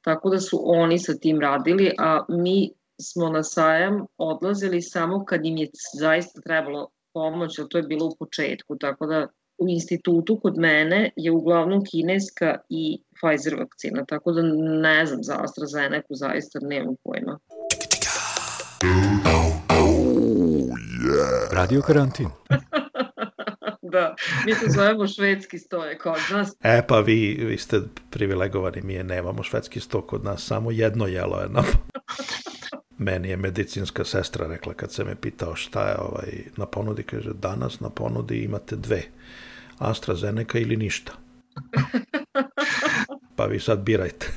tako 0.00 0.30
da 0.30 0.40
su 0.40 0.60
oni 0.64 0.98
sa 0.98 1.14
tim 1.14 1.40
radili, 1.40 1.92
a 1.98 2.24
mi 2.28 2.70
smo 3.00 3.28
na 3.28 3.42
sajam 3.42 4.06
odlazili 4.18 4.82
samo 4.82 5.24
kad 5.24 5.46
im 5.46 5.56
je 5.56 5.68
zaista 5.98 6.40
trebalo 6.40 6.88
pomoć, 7.12 7.58
a 7.58 7.64
to 7.64 7.78
je 7.78 7.82
bilo 7.82 8.06
u 8.06 8.16
početku, 8.18 8.76
tako 8.76 9.06
da 9.06 9.26
u 9.58 9.68
institutu 9.68 10.40
kod 10.42 10.58
mene 10.58 11.10
je 11.16 11.30
uglavnom 11.30 11.84
kineska 11.84 12.58
i 12.68 13.02
Pfizer 13.14 13.54
vakcina, 13.58 14.04
tako 14.04 14.32
da 14.32 14.42
ne 14.80 15.06
znam 15.06 15.22
za 15.22 15.36
AstraZeneca, 15.42 16.14
zaista 16.14 16.58
nemam 16.62 16.94
pojma. 17.04 17.38
Radio 21.52 21.82
karantin. 21.82 22.28
da, 23.92 24.14
mi 24.46 24.54
se 24.54 24.66
zovemo 24.68 25.06
švedski 25.06 25.58
stoje 25.58 25.98
kod 25.98 26.20
nas. 26.32 26.56
E 26.62 26.82
pa 26.88 27.00
vi, 27.00 27.44
vi 27.48 27.58
ste 27.58 27.80
privilegovani, 28.10 28.82
mi 28.82 28.94
je 28.94 29.04
nemamo 29.04 29.42
švedski 29.42 29.80
sto 29.80 30.02
kod 30.02 30.24
nas, 30.24 30.46
samo 30.46 30.70
jedno 30.70 31.06
jelo 31.06 31.40
je 31.40 31.48
na... 31.48 31.62
Meni 32.98 33.28
je 33.28 33.36
medicinska 33.36 34.04
sestra 34.04 34.46
rekla 34.46 34.74
kad 34.74 34.92
se 34.92 35.04
me 35.04 35.14
pitao 35.14 35.54
šta 35.54 35.88
je 35.88 35.96
ovaj 35.98 36.44
na 36.56 36.66
ponudi, 36.66 37.02
kaže 37.02 37.30
danas 37.32 37.80
na 37.80 37.90
ponudi 37.90 38.38
imate 38.38 38.76
dve, 38.76 39.02
AstraZeneca 39.78 40.58
ili 40.58 40.76
ništa. 40.76 41.12
pa 43.36 43.44
vi 43.44 43.60
sad 43.60 43.78
birajte. 43.78 44.32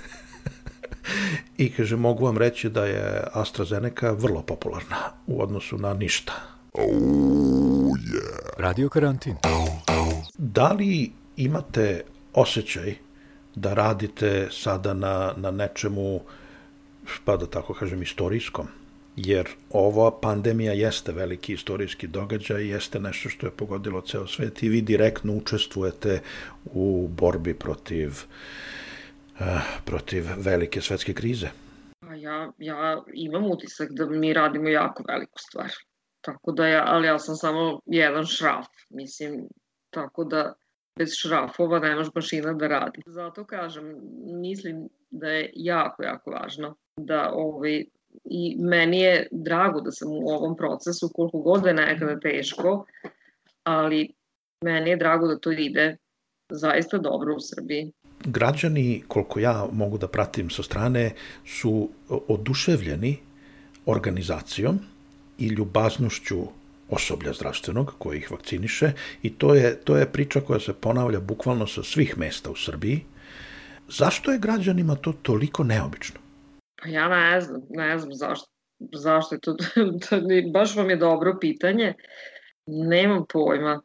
I 1.58 1.72
kaže, 1.72 1.96
mogu 1.96 2.26
vam 2.26 2.38
reći 2.38 2.70
da 2.70 2.86
je 2.86 3.24
AstraZeneca 3.34 4.12
vrlo 4.12 4.42
popularna 4.42 4.98
u 5.28 5.42
odnosu 5.42 5.78
na 5.78 5.94
ništa. 5.94 6.34
Oh, 6.74 6.86
yeah. 6.86 8.50
Radio 8.58 8.90
karantin. 8.90 9.36
Da 10.38 10.72
li 10.72 11.12
imate 11.38 12.04
osjećaj 12.34 12.96
da 13.56 13.74
radite 13.74 14.48
sada 14.52 14.94
na, 14.94 15.34
na 15.38 15.52
nečemu, 15.52 16.22
pa 17.26 17.38
da 17.38 17.46
tako 17.46 17.74
kažem, 17.74 18.02
istorijskom? 18.02 18.68
Jer 19.16 19.50
ova 19.70 20.20
pandemija 20.22 20.74
jeste 20.74 21.12
veliki 21.12 21.54
istorijski 21.54 22.08
događaj, 22.08 22.68
jeste 22.68 23.00
nešto 23.00 23.30
što 23.30 23.48
je 23.48 23.52
pogodilo 23.52 24.02
ceo 24.02 24.28
svet 24.28 24.64
i 24.64 24.70
vi 24.70 24.82
direktno 24.82 25.34
učestvujete 25.34 26.22
u 26.66 27.08
borbi 27.08 27.54
protiv 27.54 28.10
uh, 28.10 29.46
protiv 29.86 30.26
velike 30.38 30.82
svetske 30.82 31.14
krize? 31.14 31.48
Ja, 32.16 32.52
ja 32.58 33.04
imam 33.14 33.52
utisak 33.52 33.90
da 33.92 34.06
mi 34.06 34.34
radimo 34.34 34.70
jako 34.70 35.04
veliku 35.08 35.40
stvar. 35.40 35.70
Tako 36.22 36.52
da 36.52 36.68
ja, 36.68 36.84
ali 36.88 37.08
ja 37.08 37.20
sam 37.20 37.36
samo 37.36 37.80
jedan 37.86 38.26
šraf, 38.26 38.66
mislim, 38.90 39.48
tako 39.90 40.24
da 40.24 40.54
bez 40.98 41.14
šrafova 41.14 41.80
nemaš 41.80 42.08
mašina 42.16 42.54
da 42.54 42.68
radi. 42.68 43.02
Zato 43.06 43.46
kažem, 43.46 43.96
mislim 44.42 44.90
da 45.10 45.28
je 45.28 45.50
jako, 45.54 46.04
jako 46.04 46.32
važno 46.32 46.76
da 46.98 47.32
ovaj, 47.34 47.86
i 48.26 48.56
meni 48.60 49.00
je 49.00 49.28
drago 49.32 49.82
da 49.82 49.92
sam 49.92 50.12
u 50.12 50.30
ovom 50.30 50.56
procesu, 50.58 51.10
koliko 51.14 51.40
god 51.40 51.62
da 51.64 51.70
je 51.70 51.76
nekada 51.76 52.20
teško, 52.20 52.86
ali 53.64 54.14
meni 54.64 54.90
je 54.90 54.98
drago 54.98 55.28
da 55.28 55.40
to 55.40 55.52
ide 55.52 55.98
zaista 56.50 56.98
dobro 56.98 57.36
u 57.36 57.40
Srbiji 57.40 57.92
građani, 58.26 59.04
koliko 59.08 59.40
ja 59.40 59.68
mogu 59.72 59.98
da 59.98 60.08
pratim 60.08 60.50
sa 60.50 60.64
strane, 60.64 61.12
su 61.46 61.90
oduševljeni 62.10 63.18
organizacijom 63.86 64.80
i 65.38 65.48
ljubaznošću 65.48 66.38
osoblja 66.90 67.34
zdravstvenog 67.34 67.94
koji 67.98 68.18
ih 68.18 68.32
vakciniše 68.32 68.92
i 69.24 69.34
to 69.34 69.56
je, 69.56 69.76
to 69.76 69.98
je 69.98 70.12
priča 70.12 70.42
koja 70.42 70.60
se 70.60 70.74
ponavlja 70.74 71.20
bukvalno 71.20 71.68
sa 71.68 71.84
svih 71.84 72.18
mesta 72.18 72.52
u 72.52 72.56
Srbiji. 72.56 73.06
Zašto 73.90 74.32
je 74.32 74.40
građanima 74.40 74.96
to 74.96 75.14
toliko 75.14 75.64
neobično? 75.64 76.20
Pa 76.82 76.90
ja 76.90 77.08
ne 77.08 77.42
znam, 77.42 77.62
ne 77.70 77.98
znam 77.98 78.14
zašto, 78.14 78.48
zašto 78.94 79.36
je 79.36 79.40
to, 79.42 79.54
to 80.10 80.22
baš 80.54 80.76
vam 80.76 80.90
je 80.90 80.96
dobro 80.96 81.38
pitanje. 81.42 81.94
Nemam 82.66 83.26
pojma. 83.34 83.82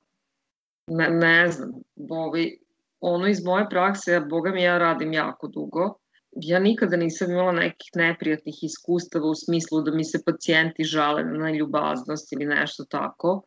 Ne, 0.87 1.11
ne 1.11 1.51
znam. 1.51 1.71
Ovi, 2.11 2.59
ono 3.01 3.27
iz 3.27 3.45
moje 3.45 3.67
prakse, 3.71 4.21
boga 4.21 4.51
mi 4.51 4.63
ja 4.63 4.79
radim 4.79 5.13
jako 5.13 5.49
dugo, 5.49 5.99
ja 6.37 6.59
nikada 6.59 6.97
nisam 6.97 7.31
imala 7.31 7.53
nekih 7.53 7.91
neprijatnih 7.95 8.65
iskustava 8.65 9.27
u 9.27 9.35
smislu 9.35 9.83
da 9.83 9.95
mi 9.95 10.05
se 10.05 10.23
pacijenti 10.27 10.85
žale 10.85 11.25
na 11.25 11.51
ljubaznost 11.51 12.33
ili 12.33 12.45
nešto 12.45 12.85
tako, 12.85 13.43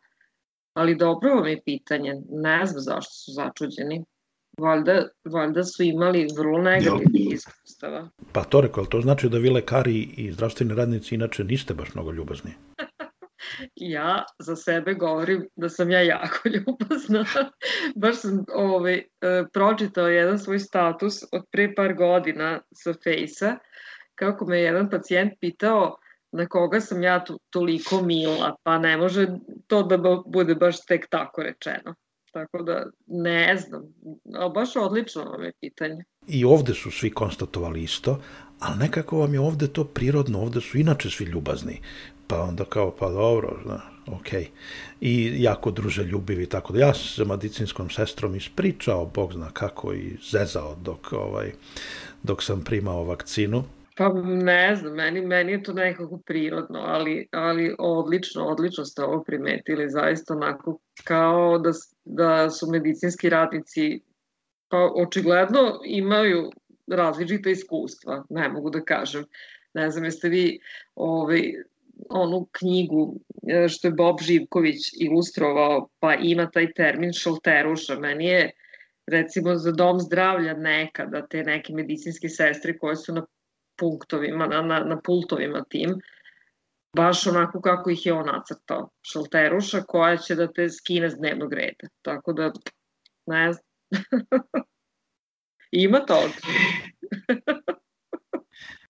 ali 0.74 0.96
dobro 0.96 1.36
vam 1.36 1.48
je 1.48 1.62
pitanje, 1.66 2.14
ne 2.30 2.66
znam 2.66 2.82
zašto 2.82 3.12
su 3.14 3.32
začuđeni. 3.32 4.06
Valjda, 4.62 5.08
valjda 5.26 5.64
su 5.64 5.84
imali 5.84 6.28
vrlo 6.38 6.58
negativnih 6.58 7.34
iskustava. 7.34 8.10
Pa 8.34 8.44
to 8.44 8.62
rekao, 8.62 8.86
to 8.86 9.02
znači 9.02 9.30
da 9.30 9.38
vi 9.38 9.50
lekari 9.50 10.02
i 10.18 10.32
zdravstveni 10.32 10.76
radnici 10.76 11.16
inače 11.16 11.44
niste 11.44 11.74
baš 11.74 11.94
mnogo 11.94 12.12
ljubazni? 12.12 12.52
ja 13.76 14.24
za 14.40 14.56
sebe 14.56 14.94
govorim 14.94 15.48
da 15.56 15.70
sam 15.70 15.92
ja 15.92 16.02
jako 16.02 16.50
ljubazna. 16.56 17.26
Baš 17.96 18.16
sam 18.16 18.46
ovaj, 18.54 18.96
e, 18.96 19.04
pročitao 19.54 20.08
jedan 20.08 20.40
svoj 20.40 20.60
status 20.60 21.24
od 21.32 21.44
pre 21.52 21.76
par 21.76 21.94
godina 21.94 22.60
sa 22.74 22.94
Fejsa, 23.04 23.58
kako 24.16 24.46
me 24.46 24.60
jedan 24.60 24.90
pacijent 24.90 25.34
pitao 25.40 25.98
na 26.32 26.46
koga 26.46 26.80
sam 26.80 27.04
ja 27.04 27.20
to, 27.20 27.38
toliko 27.50 28.02
mila, 28.02 28.56
pa 28.64 28.78
ne 28.80 28.98
može 28.98 29.28
to 29.68 29.84
da 29.84 29.98
bude 30.26 30.56
baš 30.56 30.86
tek 30.86 31.08
tako 31.10 31.44
rečeno. 31.44 31.96
Tako 32.34 32.64
da 32.64 32.86
ne 33.08 33.58
znam, 33.58 33.84
ali 34.38 34.54
baš 34.54 34.76
odlično 34.76 35.24
vam 35.24 35.44
je 35.44 35.52
pitanje. 35.62 36.04
I 36.28 36.46
ovde 36.46 36.74
su 36.74 36.92
svi 36.92 37.12
konstatovali 37.12 37.84
isto, 37.84 38.20
ali 38.60 38.80
nekako 38.80 39.18
vam 39.18 39.34
je 39.34 39.40
ovde 39.40 39.68
to 39.68 39.84
prirodno, 39.84 40.42
ovde 40.42 40.62
su 40.62 40.78
inače 40.78 41.10
svi 41.10 41.26
ljubazni. 41.26 41.82
Pa 42.28 42.42
onda 42.42 42.66
kao, 42.66 42.96
pa 43.00 43.10
dobro, 43.10 43.60
znaš, 43.64 43.84
ok. 44.08 44.34
I 45.02 45.44
jako 45.44 45.72
druže 45.72 46.04
ljubivi, 46.04 46.46
tako 46.46 46.74
da 46.74 46.80
ja 46.80 46.94
sam 46.94 47.26
sa 47.26 47.34
medicinskom 47.34 47.90
sestrom 47.90 48.36
ispričao, 48.36 49.06
bog 49.06 49.34
zna 49.34 49.50
kako, 49.54 49.94
i 49.94 50.18
zezao 50.32 50.76
dok, 50.82 51.14
ovaj, 51.14 51.52
dok 52.24 52.44
sam 52.44 52.64
primao 52.64 53.04
vakcinu. 53.04 53.64
Pa 53.98 54.14
ne 54.24 54.76
znam, 54.76 54.94
meni, 54.94 55.22
meni 55.22 55.52
je 55.52 55.64
to 55.64 55.74
nekako 55.74 56.20
prirodno, 56.26 56.80
ali, 56.80 57.28
ali 57.32 57.76
odlično, 57.80 58.46
odlično 58.46 58.86
ste 58.86 59.04
ovo 59.04 59.24
primetili, 59.24 59.90
zaista 59.90 60.34
onako 60.34 60.80
kao 61.04 61.58
da, 61.58 61.72
da 62.06 62.50
su 62.50 62.68
medicinski 62.72 63.30
radnici 63.30 64.02
pa 64.70 64.92
očigledno 64.96 65.82
imaju 65.86 66.52
različita 66.88 67.50
iskustva, 67.50 68.24
ne 68.30 68.50
mogu 68.50 68.70
da 68.70 68.84
kažem. 68.84 69.26
Ne 69.74 69.92
znam, 69.92 70.06
jeste 70.06 70.30
vi 70.30 70.60
ovaj, 70.96 71.54
onu 72.10 72.48
knjigu 72.52 73.20
e, 73.48 73.68
što 73.70 73.88
je 73.88 73.92
Bob 73.92 74.22
Živković 74.22 74.78
ilustrovao, 75.00 75.88
pa 76.00 76.14
ima 76.14 76.50
taj 76.52 76.74
termin 76.74 77.14
šalteruša. 77.14 78.00
Meni 78.00 78.26
je 78.26 78.52
recimo 79.08 79.56
za 79.56 79.72
dom 79.72 80.00
zdravlja 80.00 80.54
nekada 80.54 81.28
te 81.28 81.44
neke 81.44 81.74
medicinske 81.74 82.30
sestre 82.30 82.78
koje 82.78 82.96
su 82.96 83.14
na 83.14 83.26
punktovima, 83.78 84.48
na, 84.48 84.62
na, 84.62 84.80
na 84.80 85.02
pultovima 85.04 85.64
tim, 85.70 86.00
baš 86.96 87.28
onako 87.28 87.62
kako 87.62 87.90
ih 87.90 88.06
je 88.06 88.14
on 88.14 88.26
nacrtao. 88.26 88.90
Šalteruša 89.02 89.82
koja 89.82 90.18
će 90.18 90.36
da 90.36 90.52
te 90.52 90.70
skine 90.70 91.10
s 91.10 91.16
dnevnog 91.16 91.54
reda. 91.54 91.88
Tako 92.02 92.34
da, 92.34 92.52
ne 93.26 93.54
znam. 93.54 93.67
Ima 95.72 96.00
toga. 96.00 96.34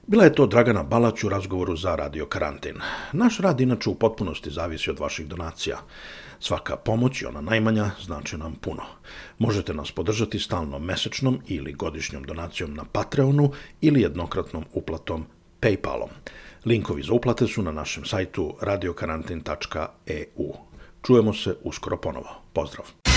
Bila 0.08 0.24
je 0.24 0.34
to 0.34 0.46
Dragana 0.48 0.84
Balać 0.84 1.24
u 1.24 1.30
razgovoru 1.30 1.76
za 1.76 1.96
Radio 1.96 2.26
Karantin. 2.26 2.76
Naš 3.12 3.38
rad 3.40 3.62
inače 3.62 3.90
u 3.90 3.96
potpunosti 3.96 4.50
zavisi 4.52 4.90
od 4.90 5.00
vaših 5.00 5.28
donacija. 5.28 5.78
Svaka 6.40 6.76
pomoć 6.76 7.22
i 7.22 7.26
ona 7.26 7.42
najmanja 7.42 7.92
znači 8.02 8.38
nam 8.38 8.56
puno. 8.56 8.84
Možete 9.38 9.74
nas 9.74 9.92
podržati 9.92 10.40
stalnom 10.40 10.84
mesečnom 10.84 11.40
ili 11.48 11.74
godišnjom 11.74 12.24
donacijom 12.24 12.74
na 12.74 12.84
Patreonu 12.92 13.52
ili 13.82 14.02
jednokratnom 14.02 14.66
uplatom 14.74 15.26
Paypalom. 15.62 16.10
Linkovi 16.66 17.04
za 17.04 17.14
uplate 17.14 17.48
su 17.48 17.62
na 17.62 17.72
našem 17.72 18.06
sajtu 18.06 18.56
radiokarantin.eu. 18.62 20.54
Čujemo 21.06 21.34
se 21.34 21.56
uskoro 21.64 21.98
ponovo. 21.98 22.30
Pozdrav! 22.54 23.17